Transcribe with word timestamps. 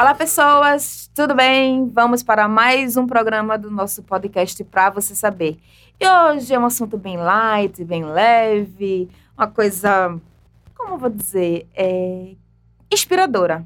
Olá, 0.00 0.14
pessoas, 0.14 1.10
tudo 1.14 1.34
bem? 1.34 1.86
Vamos 1.90 2.22
para 2.22 2.48
mais 2.48 2.96
um 2.96 3.06
programa 3.06 3.58
do 3.58 3.70
nosso 3.70 4.02
podcast 4.02 4.64
para 4.64 4.88
você 4.88 5.14
saber. 5.14 5.58
E 6.00 6.08
hoje 6.08 6.54
é 6.54 6.58
um 6.58 6.64
assunto 6.64 6.96
bem 6.96 7.18
light, 7.18 7.84
bem 7.84 8.02
leve, 8.06 9.10
uma 9.36 9.46
coisa, 9.46 10.18
como 10.74 10.94
eu 10.94 10.98
vou 10.98 11.10
dizer, 11.10 11.68
é 11.74 12.34
inspiradora. 12.90 13.62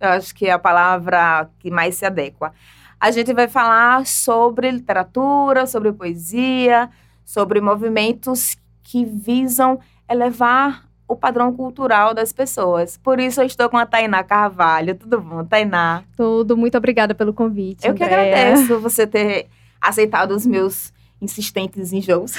Eu 0.00 0.08
acho 0.08 0.34
que 0.34 0.46
é 0.46 0.50
a 0.50 0.58
palavra 0.58 1.48
que 1.60 1.70
mais 1.70 1.94
se 1.94 2.04
adequa. 2.04 2.52
A 2.98 3.12
gente 3.12 3.32
vai 3.32 3.46
falar 3.46 4.04
sobre 4.06 4.72
literatura, 4.72 5.68
sobre 5.68 5.92
poesia, 5.92 6.90
sobre 7.24 7.60
movimentos 7.60 8.56
que 8.82 9.04
visam 9.04 9.78
elevar 10.08 10.89
o 11.10 11.16
padrão 11.16 11.52
cultural 11.52 12.14
das 12.14 12.32
pessoas. 12.32 12.96
Por 12.96 13.18
isso 13.18 13.40
eu 13.40 13.46
estou 13.46 13.68
com 13.68 13.76
a 13.76 13.84
Tainá 13.84 14.22
Carvalho. 14.22 14.94
Tudo 14.94 15.20
bom, 15.20 15.44
Tainá? 15.44 16.04
Tudo. 16.16 16.56
Muito 16.56 16.78
obrigada 16.78 17.16
pelo 17.16 17.34
convite. 17.34 17.84
Eu 17.84 17.94
que 17.94 18.04
agradeço 18.04 18.78
você 18.78 19.08
ter 19.08 19.48
aceitado 19.80 20.30
os 20.30 20.46
meus 20.46 20.92
insistentes 21.20 21.92
enjoos. 21.92 22.34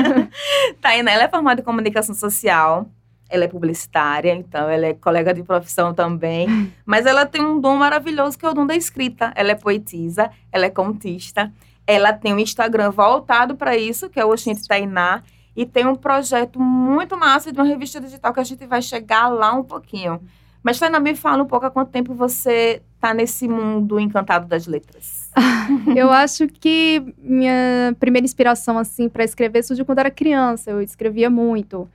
Tainá, 0.82 1.10
ela 1.10 1.24
é 1.24 1.28
formada 1.28 1.62
em 1.62 1.64
comunicação 1.64 2.14
social. 2.14 2.86
Ela 3.30 3.44
é 3.44 3.48
publicitária, 3.48 4.34
então 4.34 4.68
ela 4.68 4.86
é 4.86 4.94
colega 4.94 5.32
de 5.32 5.42
profissão 5.42 5.94
também. 5.94 6.70
Mas 6.84 7.06
ela 7.06 7.24
tem 7.24 7.42
um 7.42 7.58
dom 7.58 7.76
maravilhoso 7.76 8.38
que 8.38 8.44
é 8.44 8.50
o 8.50 8.54
dom 8.54 8.66
da 8.66 8.76
escrita. 8.76 9.32
Ela 9.34 9.52
é 9.52 9.54
poetisa, 9.54 10.30
ela 10.52 10.66
é 10.66 10.70
contista. 10.70 11.50
Ela 11.86 12.12
tem 12.12 12.34
um 12.34 12.38
Instagram 12.38 12.90
voltado 12.90 13.56
para 13.56 13.74
isso, 13.74 14.10
que 14.10 14.20
é 14.20 14.24
o 14.24 14.30
Oxente 14.30 14.68
Tainá 14.68 15.22
e 15.56 15.64
tem 15.64 15.86
um 15.86 15.96
projeto 15.96 16.60
muito 16.60 17.16
massa 17.16 17.50
de 17.50 17.58
uma 17.58 17.66
revista 17.66 17.98
digital 17.98 18.32
que 18.34 18.40
a 18.40 18.44
gente 18.44 18.66
vai 18.66 18.82
chegar 18.82 19.28
lá 19.28 19.54
um 19.54 19.64
pouquinho. 19.64 20.20
Mas, 20.62 20.78
Tainá, 20.78 21.00
me 21.00 21.14
fala 21.14 21.42
um 21.42 21.46
pouco 21.46 21.64
há 21.64 21.70
quanto 21.70 21.90
tempo 21.90 22.12
você 22.12 22.82
está 22.94 23.14
nesse 23.14 23.48
mundo 23.48 23.98
encantado 23.98 24.46
das 24.46 24.66
letras. 24.66 25.30
eu 25.96 26.10
acho 26.10 26.46
que 26.48 27.14
minha 27.18 27.96
primeira 27.98 28.24
inspiração, 28.24 28.76
assim, 28.76 29.08
para 29.08 29.24
escrever 29.24 29.62
surgiu 29.62 29.86
quando 29.86 30.00
era 30.00 30.10
criança. 30.10 30.70
Eu 30.70 30.82
escrevia 30.82 31.30
muito, 31.30 31.88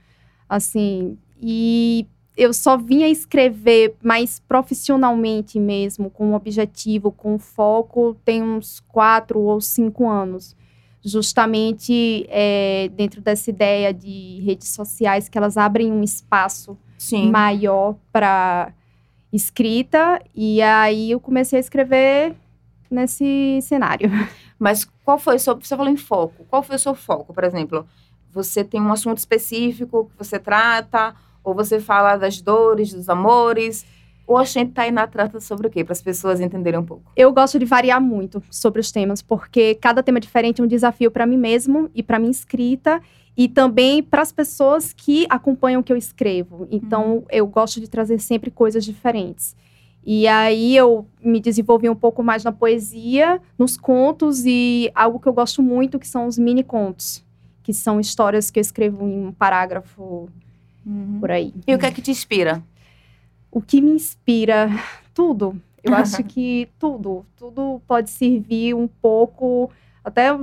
assim, 0.50 1.18
e 1.40 2.08
eu 2.36 2.54
só 2.54 2.78
vinha 2.78 3.10
escrever 3.10 3.96
mais 4.02 4.40
profissionalmente 4.40 5.60
mesmo, 5.60 6.10
com 6.10 6.28
um 6.28 6.34
objetivo, 6.34 7.12
com 7.12 7.36
um 7.36 7.40
foco, 7.40 8.18
tem 8.26 8.42
uns 8.42 8.80
quatro 8.88 9.40
ou 9.40 9.62
cinco 9.62 10.10
anos 10.10 10.56
justamente 11.04 12.26
é, 12.30 12.90
dentro 12.94 13.22
dessa 13.22 13.50
ideia 13.50 13.94
de 13.94 14.42
redes 14.46 14.70
sociais 14.70 15.28
que 15.28 15.38
elas 15.38 15.58
abrem 15.58 15.92
um 15.92 16.04
espaço 16.04 16.78
Sim. 16.98 17.32
maior 17.32 17.96
para 18.12 18.74
escrita 19.34 20.22
e 20.36 20.62
aí 20.62 21.12
eu 21.12 21.20
comecei 21.20 21.58
a 21.58 21.60
escrever 21.60 22.36
nesse 22.90 23.60
cenário. 23.62 24.10
Mas 24.60 24.86
qual 25.04 25.18
foi 25.18 25.38
o 25.38 25.40
seu, 25.40 25.56
você 25.56 25.76
falou 25.76 25.92
em 25.92 25.98
foco, 25.98 26.46
qual 26.50 26.62
foi 26.62 26.76
o 26.76 26.80
seu 26.80 26.94
foco, 26.94 27.34
por 27.34 27.44
exemplo? 27.44 27.86
Você 28.32 28.64
tem 28.64 28.80
um 28.80 28.92
assunto 28.92 29.18
específico 29.18 30.10
que 30.12 30.18
você 30.18 30.38
trata 30.38 31.16
ou 31.44 31.56
você 31.56 31.80
fala 31.80 32.18
das 32.18 32.40
dores, 32.42 32.94
dos 32.94 33.10
amores? 33.10 33.86
O 34.32 34.40
Oxente 34.40 34.72
Tainá 34.72 35.06
trata 35.08 35.42
sobre 35.42 35.68
o 35.68 35.70
quê? 35.70 35.84
Para 35.84 35.92
as 35.92 36.02
pessoas 36.02 36.40
entenderem 36.40 36.80
um 36.80 36.86
pouco. 36.86 37.12
Eu 37.18 37.34
gosto 37.34 37.60
de 37.60 37.66
variar 37.66 38.00
muito 38.00 38.42
sobre 38.50 38.80
os 38.80 38.90
temas, 38.90 39.22
porque 39.22 39.76
cada 39.76 40.02
tema 40.02 40.22
diferente 40.22 40.62
é 40.62 40.64
um 40.64 40.68
desafio 40.68 41.12
para 41.12 41.26
mim 41.26 41.36
mesmo 41.36 41.90
e 41.94 42.02
para 42.02 42.18
minha 42.18 42.32
escrita 42.32 43.02
e 43.36 43.50
também 43.50 44.02
para 44.02 44.22
as 44.22 44.32
pessoas 44.32 44.94
que 44.94 45.26
acompanham 45.30 45.82
o 45.82 45.84
que 45.84 45.92
eu 45.92 45.98
escrevo. 45.98 46.66
Então, 46.72 47.16
uhum. 47.16 47.26
eu 47.30 47.46
gosto 47.46 47.82
de 47.82 47.90
trazer 47.90 48.20
sempre 48.20 48.50
coisas 48.50 48.86
diferentes. 48.86 49.54
E 50.02 50.26
aí 50.30 50.78
eu 50.78 51.06
me 51.22 51.42
desenvolvi 51.42 51.90
um 51.90 51.96
pouco 51.96 52.24
mais 52.24 52.42
na 52.42 52.54
poesia, 52.54 53.42
nos 53.60 53.76
contos 53.76 54.46
e 54.46 54.90
algo 54.96 55.20
que 55.20 55.28
eu 55.28 55.34
gosto 55.34 55.62
muito, 55.62 56.00
que 56.00 56.08
são 56.08 56.26
os 56.26 56.38
mini 56.38 56.64
contos, 56.64 57.22
que 57.62 57.74
são 57.74 58.00
histórias 58.00 58.50
que 58.50 58.60
eu 58.60 58.62
escrevo 58.62 59.06
em 59.06 59.28
um 59.28 59.32
parágrafo 59.34 60.30
uhum. 60.86 61.18
por 61.20 61.32
aí. 61.32 61.54
E 61.68 61.76
o 61.76 61.78
que 61.78 61.86
é 61.86 61.92
que 61.92 62.02
te 62.02 62.12
inspira? 62.12 62.64
O 63.52 63.62
que 63.62 63.82
me 63.82 63.92
inspira, 63.92 64.70
tudo. 65.14 65.60
Eu 65.84 65.94
acho 65.94 66.24
que 66.26 66.70
tudo, 66.80 67.26
tudo 67.36 67.82
pode 67.88 68.10
servir 68.10 68.74
um 68.74 68.88
pouco, 68.88 69.70
até 70.04 70.36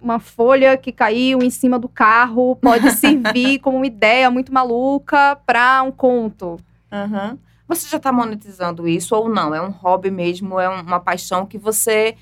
uma 0.00 0.18
folha 0.18 0.76
que 0.76 0.92
caiu 0.92 1.42
em 1.42 1.50
cima 1.50 1.78
do 1.78 1.88
carro 1.88 2.56
pode 2.56 2.92
servir 2.92 3.58
como 3.60 3.78
uma 3.78 3.86
ideia 3.86 4.30
muito 4.30 4.52
maluca 4.52 5.36
para 5.46 5.82
um 5.82 5.90
conto. 5.90 6.58
Uhum. 6.92 7.38
Você 7.68 7.88
já 7.88 7.96
está 7.96 8.12
monetizando 8.12 8.86
isso 8.86 9.14
ou 9.16 9.28
não? 9.28 9.54
É 9.54 9.60
um 9.60 9.70
hobby 9.70 10.10
mesmo? 10.10 10.60
É 10.60 10.68
uma 10.68 11.00
paixão 11.00 11.44
que 11.44 11.58
você 11.58 12.14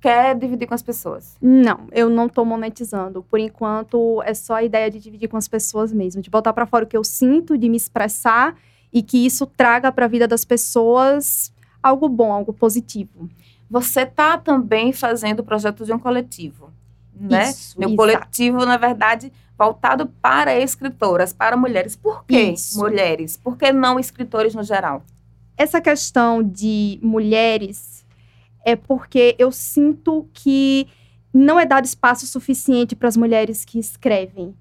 quer 0.00 0.36
dividir 0.36 0.66
com 0.66 0.74
as 0.74 0.82
pessoas? 0.82 1.38
Não, 1.40 1.86
eu 1.92 2.10
não 2.10 2.26
estou 2.26 2.44
monetizando. 2.44 3.22
Por 3.22 3.38
enquanto, 3.38 4.20
é 4.24 4.34
só 4.34 4.54
a 4.54 4.62
ideia 4.62 4.90
de 4.90 4.98
dividir 4.98 5.28
com 5.28 5.36
as 5.36 5.48
pessoas 5.48 5.92
mesmo, 5.92 6.20
de 6.20 6.28
botar 6.28 6.52
para 6.52 6.66
fora 6.66 6.84
o 6.84 6.88
que 6.88 6.96
eu 6.96 7.04
sinto, 7.04 7.56
de 7.56 7.68
me 7.68 7.76
expressar 7.76 8.54
e 8.92 9.02
que 9.02 9.24
isso 9.24 9.46
traga 9.46 9.90
para 9.90 10.04
a 10.04 10.08
vida 10.08 10.28
das 10.28 10.44
pessoas 10.44 11.52
algo 11.82 12.08
bom, 12.08 12.32
algo 12.32 12.52
positivo. 12.52 13.28
Você 13.70 14.02
está 14.02 14.36
também 14.36 14.92
fazendo 14.92 15.40
o 15.40 15.44
projeto 15.44 15.84
de 15.84 15.92
um 15.92 15.98
coletivo, 15.98 16.70
né? 17.14 17.50
Isso, 17.50 17.78
Meu 17.78 17.96
coletivo, 17.96 18.66
na 18.66 18.76
verdade, 18.76 19.32
voltado 19.56 20.06
para 20.20 20.58
escritoras, 20.58 21.32
para 21.32 21.56
mulheres. 21.56 21.96
Por 21.96 22.24
que 22.24 22.38
isso. 22.38 22.78
mulheres? 22.78 23.36
Por 23.36 23.56
que 23.56 23.72
não 23.72 23.98
escritores 23.98 24.54
no 24.54 24.62
geral? 24.62 25.02
Essa 25.56 25.80
questão 25.80 26.42
de 26.42 26.98
mulheres 27.02 28.04
é 28.64 28.76
porque 28.76 29.34
eu 29.38 29.50
sinto 29.50 30.28
que 30.32 30.86
não 31.32 31.58
é 31.58 31.64
dado 31.64 31.84
espaço 31.84 32.26
suficiente 32.26 32.94
para 32.94 33.08
as 33.08 33.16
mulheres 33.16 33.64
que 33.64 33.78
escrevem. 33.78 34.54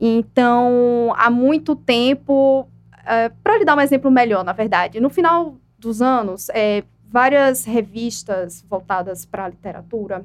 Então, 0.00 1.12
há 1.16 1.30
muito 1.30 1.74
tempo 1.74 2.68
é, 3.06 3.28
para 3.28 3.58
lhe 3.58 3.64
dar 3.64 3.76
um 3.76 3.80
exemplo 3.80 4.10
melhor, 4.10 4.44
na 4.44 4.52
verdade, 4.52 5.00
no 5.00 5.10
final 5.10 5.56
dos 5.78 6.00
anos, 6.00 6.48
é, 6.50 6.84
várias 7.08 7.64
revistas 7.64 8.64
voltadas 8.68 9.24
para 9.24 9.44
a 9.44 9.48
literatura 9.48 10.24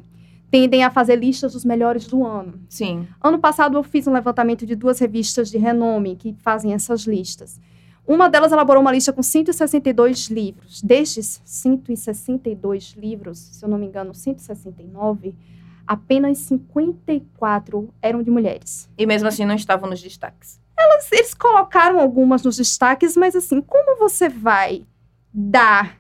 tendem 0.49 0.83
a 0.83 0.89
fazer 0.89 1.17
listas 1.17 1.53
dos 1.53 1.65
melhores 1.65 2.07
do 2.07 2.25
ano. 2.25 2.59
Sim. 2.69 3.07
Ano 3.21 3.37
passado 3.37 3.77
eu 3.77 3.83
fiz 3.83 4.07
um 4.07 4.13
levantamento 4.13 4.65
de 4.65 4.75
duas 4.75 4.99
revistas 4.99 5.49
de 5.49 5.57
renome 5.57 6.15
que 6.15 6.35
fazem 6.39 6.73
essas 6.73 7.01
listas. 7.01 7.59
Uma 8.07 8.29
delas 8.29 8.53
elaborou 8.53 8.81
uma 8.81 8.91
lista 8.91 9.11
com 9.11 9.21
162 9.21 10.29
livros. 10.29 10.81
Destes 10.81 11.41
162 11.43 12.95
livros, 12.97 13.37
se 13.37 13.65
eu 13.65 13.67
não 13.67 13.77
me 13.77 13.85
engano, 13.85 14.13
169, 14.13 15.35
apenas 15.85 16.37
54 16.37 17.89
eram 18.01 18.23
de 18.23 18.31
mulheres. 18.31 18.89
E 18.97 19.05
mesmo 19.05 19.27
assim 19.27 19.45
não 19.45 19.55
estavam 19.55 19.89
nos 19.89 20.01
destaques. 20.01 20.57
Elas, 20.77 21.11
eles 21.11 21.33
colocaram 21.33 21.99
algumas 21.99 22.43
nos 22.43 22.57
destaques, 22.57 23.17
mas 23.17 23.35
assim, 23.35 23.61
como 23.61 23.97
você 23.97 24.29
vai 24.29 24.85
dar 25.33 25.97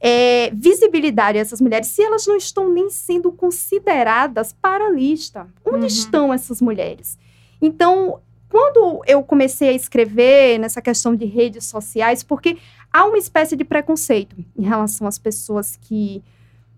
é, 0.00 0.50
visibilidade 0.54 1.38
a 1.38 1.40
essas 1.40 1.60
mulheres 1.60 1.88
se 1.88 2.02
elas 2.02 2.26
não 2.26 2.36
estão 2.36 2.72
nem 2.72 2.90
sendo 2.90 3.32
consideradas 3.32 4.52
para 4.52 4.86
a 4.86 4.90
lista? 4.90 5.46
Onde 5.64 5.80
uhum. 5.80 5.86
estão 5.86 6.34
essas 6.34 6.60
mulheres? 6.60 7.18
Então, 7.60 8.20
quando 8.48 9.02
eu 9.06 9.22
comecei 9.22 9.70
a 9.70 9.72
escrever 9.72 10.58
nessa 10.58 10.80
questão 10.80 11.14
de 11.14 11.24
redes 11.26 11.66
sociais, 11.66 12.22
porque 12.22 12.56
há 12.92 13.04
uma 13.04 13.18
espécie 13.18 13.56
de 13.56 13.64
preconceito 13.64 14.36
em 14.56 14.62
relação 14.62 15.06
às 15.06 15.18
pessoas 15.18 15.76
que 15.76 16.22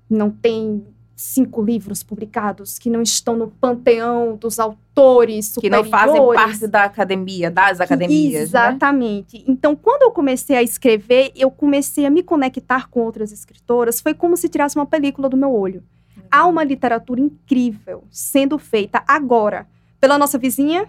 não 0.09 0.31
têm 0.31 0.85
cinco 1.21 1.63
livros 1.63 2.03
publicados 2.03 2.79
que 2.79 2.89
não 2.89 3.03
estão 3.03 3.37
no 3.37 3.49
panteão 3.49 4.37
dos 4.37 4.59
autores 4.59 5.49
superiores. 5.49 5.87
Que 5.87 5.91
não 5.93 5.99
fazem 5.99 6.35
parte 6.35 6.67
da 6.67 6.85
academia, 6.85 7.51
das 7.51 7.79
academias. 7.79 8.33
Né? 8.33 8.41
Exatamente. 8.41 9.37
Né? 9.39 9.45
Então, 9.47 9.77
quando 9.77 10.03
eu 10.03 10.11
comecei 10.11 10.57
a 10.57 10.63
escrever, 10.63 11.31
eu 11.37 11.51
comecei 11.51 12.07
a 12.07 12.11
me 12.11 12.23
conectar 12.23 12.89
com 12.89 13.01
outras 13.01 13.33
escritoras. 13.33 14.01
Foi 14.01 14.15
como 14.15 14.35
se 14.35 14.49
tirasse 14.49 14.77
uma 14.77 14.87
película 14.87 15.29
do 15.29 15.37
meu 15.37 15.55
olho. 15.55 15.83
Uhum. 16.17 16.23
Há 16.31 16.47
uma 16.47 16.65
literatura 16.65 17.21
incrível 17.21 18.05
sendo 18.11 18.59
feita 18.59 19.05
agora 19.07 19.67
pela 20.01 20.17
nossa 20.17 20.39
vizinha, 20.39 20.89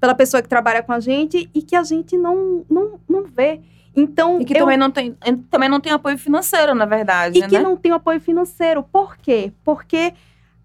pela 0.00 0.14
pessoa 0.14 0.42
que 0.42 0.48
trabalha 0.48 0.82
com 0.82 0.92
a 0.92 1.00
gente 1.00 1.50
e 1.54 1.62
que 1.62 1.74
a 1.74 1.82
gente 1.82 2.16
não, 2.16 2.64
não, 2.68 3.00
não 3.08 3.24
vê. 3.24 3.60
Então, 3.94 4.40
e 4.40 4.44
que 4.44 4.52
eu... 4.52 4.58
também, 4.60 4.76
não 4.76 4.90
tem, 4.90 5.16
também 5.50 5.68
não 5.68 5.80
tem 5.80 5.92
apoio 5.92 6.18
financeiro, 6.18 6.74
na 6.74 6.84
verdade. 6.84 7.38
E 7.38 7.40
né? 7.40 7.48
que 7.48 7.58
não 7.58 7.76
tem 7.76 7.92
apoio 7.92 8.20
financeiro. 8.20 8.82
Por 8.82 9.16
quê? 9.16 9.52
Porque 9.64 10.12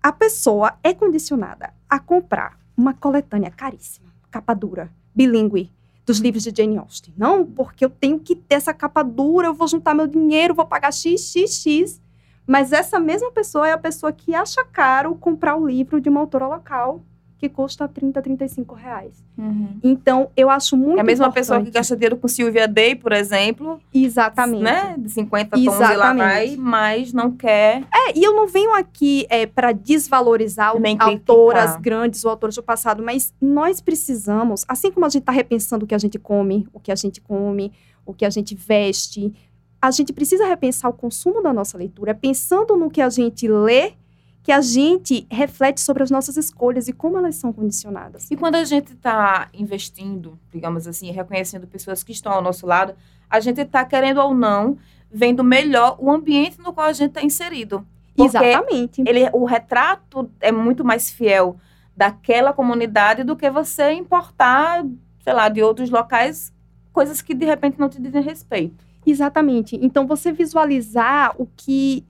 a 0.04 0.12
pessoa 0.12 0.74
é 0.84 0.94
condicionada 0.94 1.74
a 1.90 2.00
comprar 2.00 2.60
uma 2.76 2.94
coletânea 2.94 3.50
caríssima, 3.50 4.08
capa 4.30 4.54
dura, 4.54 4.92
bilíngue, 5.16 5.72
dos 6.06 6.20
livros 6.20 6.44
de 6.44 6.54
Jane 6.56 6.78
Austen. 6.78 7.14
Não, 7.18 7.46
porque 7.46 7.86
eu 7.86 7.90
tenho 7.90 8.20
que 8.20 8.36
ter 8.36 8.56
essa 8.56 8.74
capa 8.74 9.04
dura, 9.04 9.48
eu 9.48 9.54
vou 9.54 9.68
juntar 9.68 9.94
meu 9.94 10.08
dinheiro, 10.08 10.54
vou 10.54 10.66
pagar 10.66 10.92
XXX. 10.92 12.02
Mas 12.46 12.74
essa 12.74 13.00
mesma 13.00 13.32
pessoa 13.32 13.68
é 13.68 13.72
a 13.72 13.78
pessoa 13.78 14.12
que 14.12 14.36
acha 14.36 14.66
caro 14.66 15.16
comprar 15.16 15.56
o 15.56 15.66
livro 15.66 16.02
de 16.02 16.10
uma 16.10 16.20
autora 16.20 16.48
local 16.48 17.02
que 17.42 17.50
custa 17.50 17.88
30, 17.88 18.22
35 18.22 18.76
reais. 18.76 19.16
Uhum. 19.36 19.80
Então, 19.82 20.30
eu 20.38 20.48
acho 20.48 20.78
muito 20.78 21.00
É 21.00 21.02
a 21.02 21.04
mesma 21.04 21.26
importante. 21.26 21.42
pessoa 21.42 21.64
que 21.64 21.72
gasta 21.72 21.96
dinheiro 21.96 22.16
com 22.16 22.28
Silvia 22.28 22.68
Day, 22.68 22.94
por 22.94 23.12
exemplo, 23.12 23.82
Exatamente. 23.92 24.62
né? 24.62 24.94
De 24.96 25.10
50 25.10 25.50
tons 25.58 25.64
e 25.64 25.68
lá 25.68 25.76
Exatamente. 25.76 26.20
vai, 26.20 26.56
mas 26.56 27.12
não 27.12 27.32
quer. 27.32 27.84
É, 27.92 28.16
e 28.16 28.24
eu 28.24 28.36
não 28.36 28.46
venho 28.46 28.76
aqui 28.76 29.26
é, 29.28 29.48
para 29.48 29.72
desvalorizar 29.72 30.80
Nem 30.80 30.96
autoras 31.00 31.62
criticar. 31.64 31.82
grandes 31.82 32.24
ou 32.24 32.30
autores 32.30 32.56
do 32.56 32.62
passado, 32.62 33.02
mas 33.02 33.34
nós 33.42 33.82
precisamos, 33.82 34.64
assim 34.68 34.92
como 34.92 35.08
a 35.08 35.10
gente 35.10 35.24
está 35.24 35.32
repensando 35.32 35.86
o 35.86 35.88
que 35.88 35.96
a 35.96 35.98
gente 35.98 36.20
come, 36.20 36.68
o 36.72 36.80
que 36.80 36.92
a 36.92 36.96
gente 36.96 37.20
come, 37.20 37.74
o 38.06 38.14
que 38.14 38.24
a 38.24 38.30
gente 38.30 38.54
veste, 38.54 39.34
a 39.82 39.90
gente 39.90 40.14
precisa 40.14 40.46
repensar 40.46 40.90
o 40.90 40.94
consumo 40.94 41.42
da 41.42 41.52
nossa 41.52 41.76
leitura, 41.76 42.14
pensando 42.14 42.78
no 42.78 42.88
que 42.92 43.02
a 43.02 43.10
gente 43.10 43.48
lê, 43.48 43.94
que 44.44 44.52
a 44.52 44.62
gente 44.62 45.28
reflete 45.30 45.82
sobre 45.82 46.02
as 46.02 46.10
nossas 46.10 46.36
escolhas 46.36 46.88
e 46.88 46.94
como 46.94 47.18
elas 47.18 47.36
são 47.36 47.54
condicionadas. 47.54 48.30
E 48.32 48.36
quando 48.36 48.56
a 48.56 48.64
gente 48.64 48.94
está 48.94 49.48
investindo, 49.54 50.38
digamos 50.52 50.88
assim, 50.88 51.12
reconhecendo 51.12 51.68
pessoas 51.68 52.04
que 52.04 52.12
estão 52.12 52.32
ao 52.32 52.42
nosso 52.42 52.66
lado, 52.66 52.96
a 53.30 53.40
gente 53.40 53.62
está, 53.62 53.86
querendo 53.86 54.20
ou 54.20 54.34
não, 54.34 54.78
vendo 55.12 55.44
melhor 55.44 55.96
o 56.00 56.12
ambiente 56.12 56.60
no 56.60 56.74
qual 56.74 56.88
a 56.88 56.94
gente 56.94 57.10
está 57.10 57.22
inserido. 57.22 57.86
Porque 58.16 58.38
Exatamente. 58.38 59.04
ele, 59.06 59.30
o 59.32 59.46
retrato 59.46 60.30
é 60.40 60.52
muito 60.52 60.84
mais 60.84 61.10
fiel 61.10 61.58
daquela 61.96 62.52
comunidade 62.52 63.24
do 63.24 63.36
que 63.36 63.50
você 63.50 63.92
importar, 63.92 64.84
sei 65.24 65.34
lá, 65.34 65.50
de 65.50 65.62
outros 65.62 65.90
locais, 65.90 66.52
coisas 66.92 67.22
que 67.22 67.34
de 67.34 67.46
repente 67.46 67.80
não 67.80 67.88
te 67.88 68.02
dizem 68.02 68.22
respeito. 68.22 68.84
Exatamente. 69.06 69.78
Então, 69.82 70.08
você 70.08 70.32
visualizar 70.32 71.34
o 71.38 71.48
que 71.56 72.06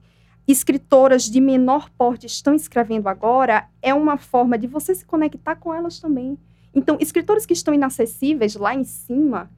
escritoras 0.46 1.24
de 1.24 1.40
menor 1.40 1.88
porte 1.90 2.26
estão 2.26 2.54
escrevendo 2.54 3.08
agora 3.08 3.68
é 3.80 3.94
uma 3.94 4.16
forma 4.16 4.58
de 4.58 4.66
você 4.66 4.94
se 4.94 5.04
conectar 5.04 5.56
com 5.56 5.72
elas 5.72 6.00
também. 6.00 6.38
Então, 6.74 6.96
escritores 7.00 7.46
que 7.46 7.52
estão 7.52 7.72
inacessíveis 7.72 8.56
lá 8.56 8.74
em 8.74 8.84
cima, 8.84 9.50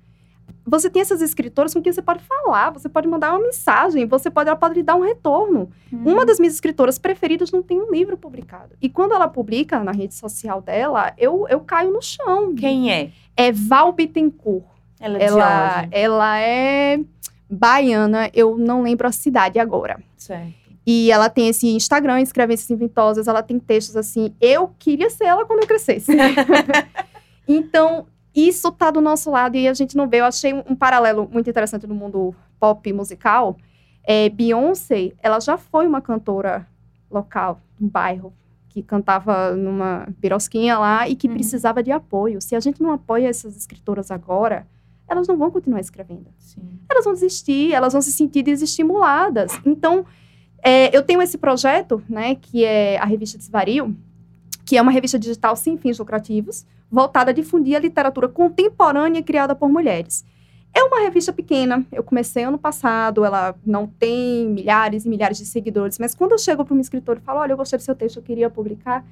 você 0.67 0.91
tem 0.91 1.03
essas 1.03 1.23
escritoras 1.23 1.75
com 1.75 1.83
quem 1.83 1.93
você 1.93 2.03
pode 2.03 2.23
falar, 2.25 2.71
você 2.71 2.89
pode 2.89 3.07
mandar 3.07 3.33
uma 3.33 3.41
mensagem, 3.41 4.07
você 4.07 4.31
pode, 4.31 4.49
ela 4.49 4.57
pode 4.57 4.75
lhe 4.75 4.83
dar 4.83 4.97
um 4.97 5.03
retorno. 5.03 5.71
Uma 5.93 6.25
das 6.25 6.39
minhas 6.39 6.55
escritoras 6.55 6.99
preferidas 6.99 7.53
não 7.53 7.63
tem 7.63 7.81
um 7.81 7.91
livro 7.91 8.17
publicado. 8.17 8.75
E 8.81 8.89
quando 8.89 9.13
ela 9.13 9.29
publica 9.29 9.83
na 9.85 9.93
rede 9.93 10.15
social 10.15 10.61
dela, 10.61 11.13
eu, 11.19 11.47
eu 11.49 11.61
caio 11.61 11.93
no 11.93 12.03
chão. 12.03 12.55
Quem 12.55 12.91
é? 12.91 13.11
É 13.37 13.53
Val 13.53 13.93
Bittencourt. 13.93 14.65
Ela 14.99 15.19
é 15.19 15.19
de 15.19 15.25
Ela, 15.25 15.89
ela 15.91 16.41
é 16.41 17.01
baiana, 17.49 18.31
eu 18.33 18.57
não 18.57 18.83
lembro 18.83 19.07
a 19.07 19.13
cidade 19.13 19.59
agora. 19.59 20.03
Certo. 20.17 20.64
E 20.87 21.11
ela 21.11 21.31
tem 21.31 21.49
esse 21.49 21.67
Instagram, 21.69 22.21
Escrevências 22.21 22.71
Inventosas, 22.71 23.27
ela 23.27 23.43
tem 23.43 23.59
textos 23.59 23.97
assim. 23.97 24.35
Eu 24.41 24.75
queria 24.79 25.09
ser 25.09 25.25
ela 25.25 25.47
quando 25.47 25.61
eu 25.61 25.67
crescesse. 25.67 26.13
então, 27.49 28.07
isso 28.35 28.71
tá 28.73 28.91
do 28.91 29.01
nosso 29.01 29.31
lado 29.31 29.57
e 29.57 29.67
a 29.67 29.73
gente 29.75 29.97
não 29.97 30.09
vê. 30.09 30.21
Eu 30.21 30.27
achei 30.27 30.53
um, 30.53 30.75
paralelo 30.75 31.29
muito 31.31 31.49
interessante 31.49 31.87
no 31.87 31.95
mundo 31.95 32.35
pop 32.61 32.93
musical. 32.93 33.57
É, 34.07 34.29
Beyoncé, 34.29 35.13
ela 35.23 35.41
já 35.41 35.57
foi 35.57 35.87
uma 35.87 36.03
cantora 36.03 36.67
local, 37.11 37.61
um 37.81 37.89
bairro, 37.89 38.33
que 38.69 38.83
cantava 38.83 39.55
numa 39.55 40.09
birosquinha 40.19 40.79
lá 40.79 41.09
e 41.09 41.15
que 41.15 41.29
Uhum. 41.29 41.35
precisava 41.35 41.83
de 41.83 41.93
apoio. 41.93 42.43
Se 42.43 42.57
a 42.57 42.61
gente 42.61 42.83
não 42.83 42.91
apoia 42.93 43.29
essas 43.29 43.57
escritoras 43.57 44.11
agora, 44.11 44.67
elas 45.09 45.29
não 45.29 45.37
vão 45.37 45.51
continuar 45.51 45.81
escrevendo 45.81 46.27
Sim. 46.39 46.81
elas 46.91 47.05
vão 47.05 47.15
desistir, 47.15 47.73
elas 47.73 47.93
vão 47.93 48.03
se 48.03 48.11
sentir 48.11 48.43
desestimuladas. 48.43 49.53
Então, 49.65 50.05
é, 50.65 50.97
eu 50.97 51.03
tenho 51.03 51.21
esse 51.21 51.37
projeto, 51.37 52.03
né, 52.09 52.37
que 52.37 52.65
é 52.65 52.97
a 52.97 53.05
revista 53.05 53.37
Desvario, 53.37 53.95
que 54.65 54.79
é 54.79 54.83
uma 54.83 54.91
revista 54.91 55.19
digital 55.19 55.55
sem 55.55 55.77
fins 55.77 55.99
lucrativos, 55.99 56.65
voltada 56.91 57.31
a 57.31 57.35
difundir 57.35 57.77
a 57.77 57.81
literatura 57.81 58.29
contemporânea 58.29 59.23
criada 59.23 59.55
por 59.55 59.69
mulheres. 59.69 60.25
É 60.73 60.83
uma 60.83 61.01
revista 61.01 61.35
pequena, 61.35 61.85
eu 61.93 62.03
comecei 62.03 62.45
ano 62.45 62.57
passado, 62.57 63.27
ela 63.27 63.55
não 63.65 63.87
tem 63.87 64.49
milhares 64.49 65.05
e 65.05 65.09
milhares 65.09 65.37
de 65.37 65.45
seguidores, 65.45 65.99
mas 65.99 66.15
quando 66.15 66.33
eu 66.33 66.39
chego 66.39 66.65
para 66.65 66.73
uma 66.73 66.81
escritora 66.81 67.19
e 67.19 67.23
falo, 67.23 67.41
olha, 67.41 67.53
eu 67.53 67.57
gostei 67.59 67.79
do 67.79 67.83
seu 67.83 67.95
texto, 67.95 68.17
eu 68.17 68.23
queria 68.23 68.49
publicar, 68.49 69.05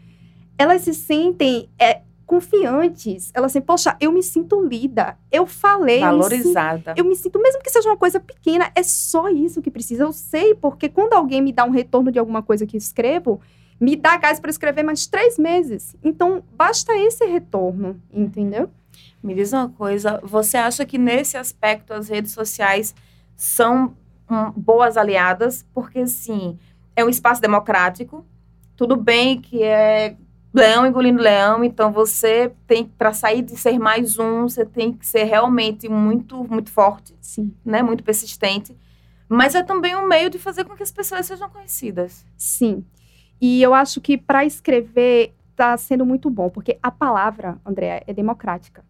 elas 0.57 0.83
se 0.83 0.95
sentem 0.95 1.69
é, 1.79 2.01
confiantes, 2.33 3.31
elas 3.35 3.53
assim, 3.53 3.61
poxa, 3.61 3.95
eu 4.01 4.11
me 4.11 4.23
sinto 4.23 4.59
lida, 4.67 5.19
eu 5.31 5.47
falei, 5.47 6.03
eu 6.03 6.17
me 6.17 6.23
sinto 6.23 6.31
Valorizada. 6.31 6.95
eu 6.97 7.05
me 7.05 7.15
sinto, 7.15 7.39
mesmo 7.39 7.61
que 7.61 7.69
seja 7.69 7.91
uma 7.91 7.97
coisa 7.99 8.19
pequena, 8.19 8.73
é 8.75 8.83
só 8.83 9.29
isso 9.29 9.61
que 9.61 9.71
precisa. 9.71 10.05
Eu 10.05 10.15
sei, 10.15 10.55
porque 10.55 10.89
quando 10.89 11.13
alguém 11.13 11.43
me 11.43 11.53
dá 11.53 11.67
um 11.67 11.71
retorno 11.71 12.11
de 12.11 12.19
alguma 12.19 12.43
coisa 12.43 12.65
que 12.67 12.75
escrevo, 12.75 13.39
me 13.79 13.97
dá 13.97 14.17
gás 14.17 14.41
para 14.41 14.49
escrever 14.49 14.83
mais 14.83 15.07
três 15.07 15.37
meses. 15.37 15.95
Então, 16.03 16.43
basta 16.57 16.97
esse 16.97 17.27
retorno, 17.27 18.01
entendeu? 18.11 18.71
Me 19.23 19.35
diz 19.35 19.53
uma 19.53 19.69
coisa, 19.69 20.19
você 20.25 20.57
acha 20.57 20.87
que 20.87 20.97
nesse 20.97 21.37
aspecto 21.37 21.93
as 21.93 22.09
redes 22.09 22.33
sociais 22.33 22.95
são 23.37 23.95
hum, 24.31 24.53
boas 24.57 24.97
aliadas? 24.97 25.67
Porque, 25.75 26.07
sim, 26.07 26.59
é 26.97 27.05
um 27.05 27.11
espaço 27.11 27.43
democrático, 27.43 28.25
tudo 28.75 28.97
bem 28.97 29.39
que 29.39 29.63
é 29.63 30.17
leão 30.53 30.87
engolindo 30.87 31.23
leão, 31.23 31.65
então 31.65 31.91
você 31.91 32.53
tem, 32.67 32.85
para 32.85 33.13
sair 33.13 33.43
de 33.43 33.57
ser 33.57 33.79
mais 33.79 34.19
um, 34.19 34.43
você 34.43 34.65
tem 34.65 34.93
que 34.93 35.07
ser 35.07 35.25
realmente 35.25 35.89
muito, 35.89 36.45
muito 36.45 36.71
forte, 36.71 37.15
Sim. 37.21 37.55
né? 37.65 37.83
Muito 37.83 38.05
persistente. 38.05 38.77
Mas 39.29 39.55
é 39.55 39.63
também 39.63 39.97
um 39.97 40.07
meio 40.07 40.29
de 40.29 40.39
fazer 40.39 40.65
com 40.65 40.77
que 40.77 40.83
as 40.83 40.93
pessoas 40.93 41.25
sejam 41.25 41.49
conhecidas. 41.49 42.27
Sim. 42.37 42.85
E 43.41 43.63
eu 43.63 43.73
acho 43.73 44.01
que 44.01 44.19
para 44.19 44.45
escrever 44.45 45.35
está 45.51 45.77
sendo 45.77 46.05
muito 46.05 46.29
bom, 46.29 46.51
porque 46.51 46.79
a 46.83 46.91
palavra, 46.91 47.59
Andréa, 47.65 48.03
é 48.07 48.13
democrática. 48.13 48.85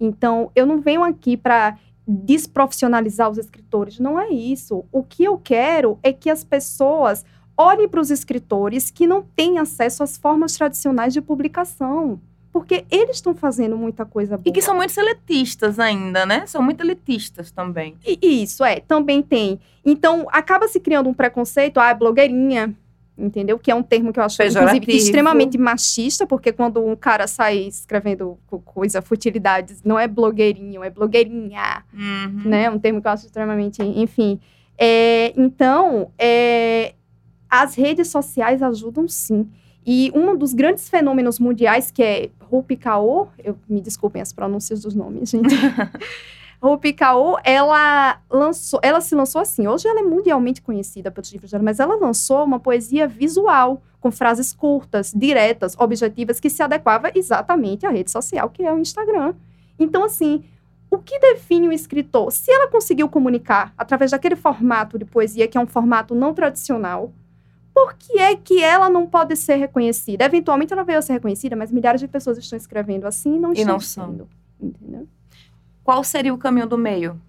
Então, 0.00 0.50
eu 0.54 0.66
não 0.66 0.80
venho 0.80 1.02
aqui 1.02 1.36
para 1.36 1.78
desprofissionalizar 2.06 3.30
os 3.30 3.38
escritores, 3.38 3.98
não 3.98 4.18
é 4.18 4.28
isso. 4.28 4.84
O 4.92 5.02
que 5.02 5.24
eu 5.24 5.38
quero 5.38 5.98
é 6.02 6.12
que 6.12 6.28
as 6.28 6.44
pessoas 6.44 7.24
olhem 7.56 7.88
para 7.88 8.00
os 8.00 8.10
escritores 8.10 8.90
que 8.90 9.06
não 9.06 9.22
têm 9.22 9.58
acesso 9.58 10.02
às 10.02 10.16
formas 10.16 10.52
tradicionais 10.54 11.12
de 11.12 11.20
publicação, 11.20 12.20
porque 12.52 12.84
eles 12.90 13.16
estão 13.16 13.34
fazendo 13.34 13.76
muita 13.76 14.04
coisa 14.04 14.36
boa. 14.36 14.44
E 14.46 14.52
que 14.52 14.62
são 14.62 14.76
muito 14.76 14.92
seletistas 14.92 15.78
ainda, 15.78 16.24
né? 16.24 16.46
São 16.46 16.62
muito 16.62 16.80
elitistas 16.82 17.50
também. 17.50 17.96
E 18.06 18.42
isso, 18.42 18.64
é, 18.64 18.80
também 18.80 19.22
tem. 19.22 19.58
Então, 19.84 20.26
acaba 20.30 20.68
se 20.68 20.78
criando 20.78 21.08
um 21.08 21.14
preconceito, 21.14 21.78
ah, 21.78 21.90
é 21.90 21.94
blogueirinha, 21.94 22.72
entendeu? 23.18 23.58
Que 23.58 23.70
é 23.70 23.74
um 23.74 23.82
termo 23.82 24.12
que 24.12 24.18
eu 24.20 24.24
acho, 24.24 24.40
inclusive, 24.40 24.60
Pejorativo. 24.66 24.96
extremamente 24.96 25.58
machista, 25.58 26.26
porque 26.26 26.52
quando 26.52 26.84
um 26.84 26.94
cara 26.96 27.26
sai 27.26 27.58
escrevendo 27.58 28.38
co- 28.46 28.60
coisa, 28.60 29.02
futilidades, 29.02 29.82
não 29.84 29.98
é 29.98 30.06
blogueirinho, 30.06 30.82
é 30.84 30.90
blogueirinha, 30.90 31.84
Uhum. 31.92 32.42
né? 32.44 32.70
Um 32.70 32.78
termo 32.78 33.00
que 33.00 33.06
eu 33.08 33.12
acho 33.12 33.26
extremamente, 33.26 33.82
enfim. 33.82 34.40
É, 34.78 35.32
então, 35.36 36.10
é, 36.18 36.94
as 37.62 37.74
redes 37.74 38.08
sociais 38.08 38.62
ajudam 38.62 39.06
sim. 39.06 39.48
E 39.86 40.10
um 40.14 40.36
dos 40.36 40.54
grandes 40.54 40.88
fenômenos 40.88 41.38
mundiais, 41.38 41.90
que 41.90 42.02
é 42.02 42.30
Rupi 42.40 42.76
Kaur, 42.76 43.28
eu, 43.38 43.56
me 43.68 43.80
desculpem 43.80 44.22
as 44.22 44.32
pronúncias 44.32 44.82
dos 44.82 44.94
nomes, 44.94 45.30
gente. 45.30 45.54
Rupi 46.62 46.94
Kaur, 46.94 47.38
ela 47.44 48.18
lançou, 48.30 48.80
ela 48.82 49.02
se 49.02 49.14
lançou 49.14 49.42
assim. 49.42 49.68
Hoje 49.68 49.86
ela 49.86 50.00
é 50.00 50.02
mundialmente 50.02 50.62
conhecida 50.62 51.10
pelos 51.10 51.30
livros 51.30 51.50
dela, 51.50 51.62
mas 51.62 51.78
ela 51.78 51.96
lançou 51.96 52.42
uma 52.42 52.58
poesia 52.58 53.06
visual 53.06 53.82
com 54.00 54.10
frases 54.10 54.54
curtas, 54.54 55.12
diretas, 55.14 55.76
objetivas 55.78 56.40
que 56.40 56.48
se 56.48 56.62
adequava 56.62 57.10
exatamente 57.14 57.84
à 57.84 57.90
rede 57.90 58.10
social 58.10 58.48
que 58.48 58.62
é 58.62 58.72
o 58.72 58.78
Instagram. 58.78 59.34
Então 59.78 60.02
assim, 60.02 60.42
o 60.90 60.98
que 60.98 61.18
define 61.18 61.68
um 61.68 61.72
escritor? 61.72 62.30
Se 62.30 62.50
ela 62.50 62.70
conseguiu 62.70 63.08
comunicar 63.08 63.74
através 63.76 64.12
daquele 64.12 64.36
formato 64.36 64.98
de 64.98 65.04
poesia 65.04 65.46
que 65.46 65.58
é 65.58 65.60
um 65.60 65.66
formato 65.66 66.14
não 66.14 66.32
tradicional, 66.32 67.12
por 67.74 67.94
que 67.94 68.18
é 68.20 68.36
que 68.36 68.62
ela 68.62 68.88
não 68.88 69.06
pode 69.06 69.34
ser 69.36 69.56
reconhecida? 69.56 70.24
Eventualmente 70.24 70.72
ela 70.72 70.84
veio 70.84 70.98
a 70.98 71.02
ser 71.02 71.14
reconhecida, 71.14 71.56
mas 71.56 71.72
milhares 71.72 72.00
de 72.00 72.06
pessoas 72.06 72.38
estão 72.38 72.56
escrevendo 72.56 73.04
assim 73.06 73.34
e 73.36 73.38
não 73.40 73.50
E 73.52 73.56
estão 73.58 73.72
não 73.72 73.80
são. 73.80 74.06
sendo. 74.10 74.28
Entendeu? 74.60 75.08
Qual 75.82 76.02
seria 76.04 76.32
o 76.32 76.38
caminho 76.38 76.66
do 76.68 76.78
meio? 76.78 77.20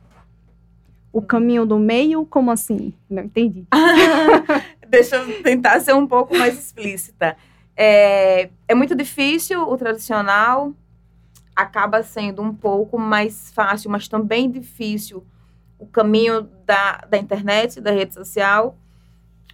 O 1.11 1.21
caminho 1.21 1.65
do 1.65 1.79
meio, 1.79 2.25
como 2.25 2.51
assim? 2.51 2.93
Não 3.09 3.23
entendi. 3.23 3.65
Deixa 4.87 5.15
eu 5.15 5.41
tentar 5.41 5.79
ser 5.79 5.93
um 5.95 6.05
pouco 6.05 6.37
mais 6.37 6.57
explícita. 6.59 7.35
É, 7.75 8.49
é 8.67 8.75
muito 8.75 8.95
difícil 8.95 9.61
o 9.67 9.75
tradicional, 9.77 10.73
acaba 11.55 12.03
sendo 12.03 12.41
um 12.41 12.53
pouco 12.53 12.97
mais 12.99 13.51
fácil, 13.51 13.89
mas 13.89 14.07
também 14.07 14.49
difícil 14.49 15.25
o 15.79 15.85
caminho 15.87 16.47
da, 16.65 16.97
da 17.09 17.17
internet, 17.17 17.81
da 17.81 17.91
rede 17.91 18.13
social. 18.13 18.77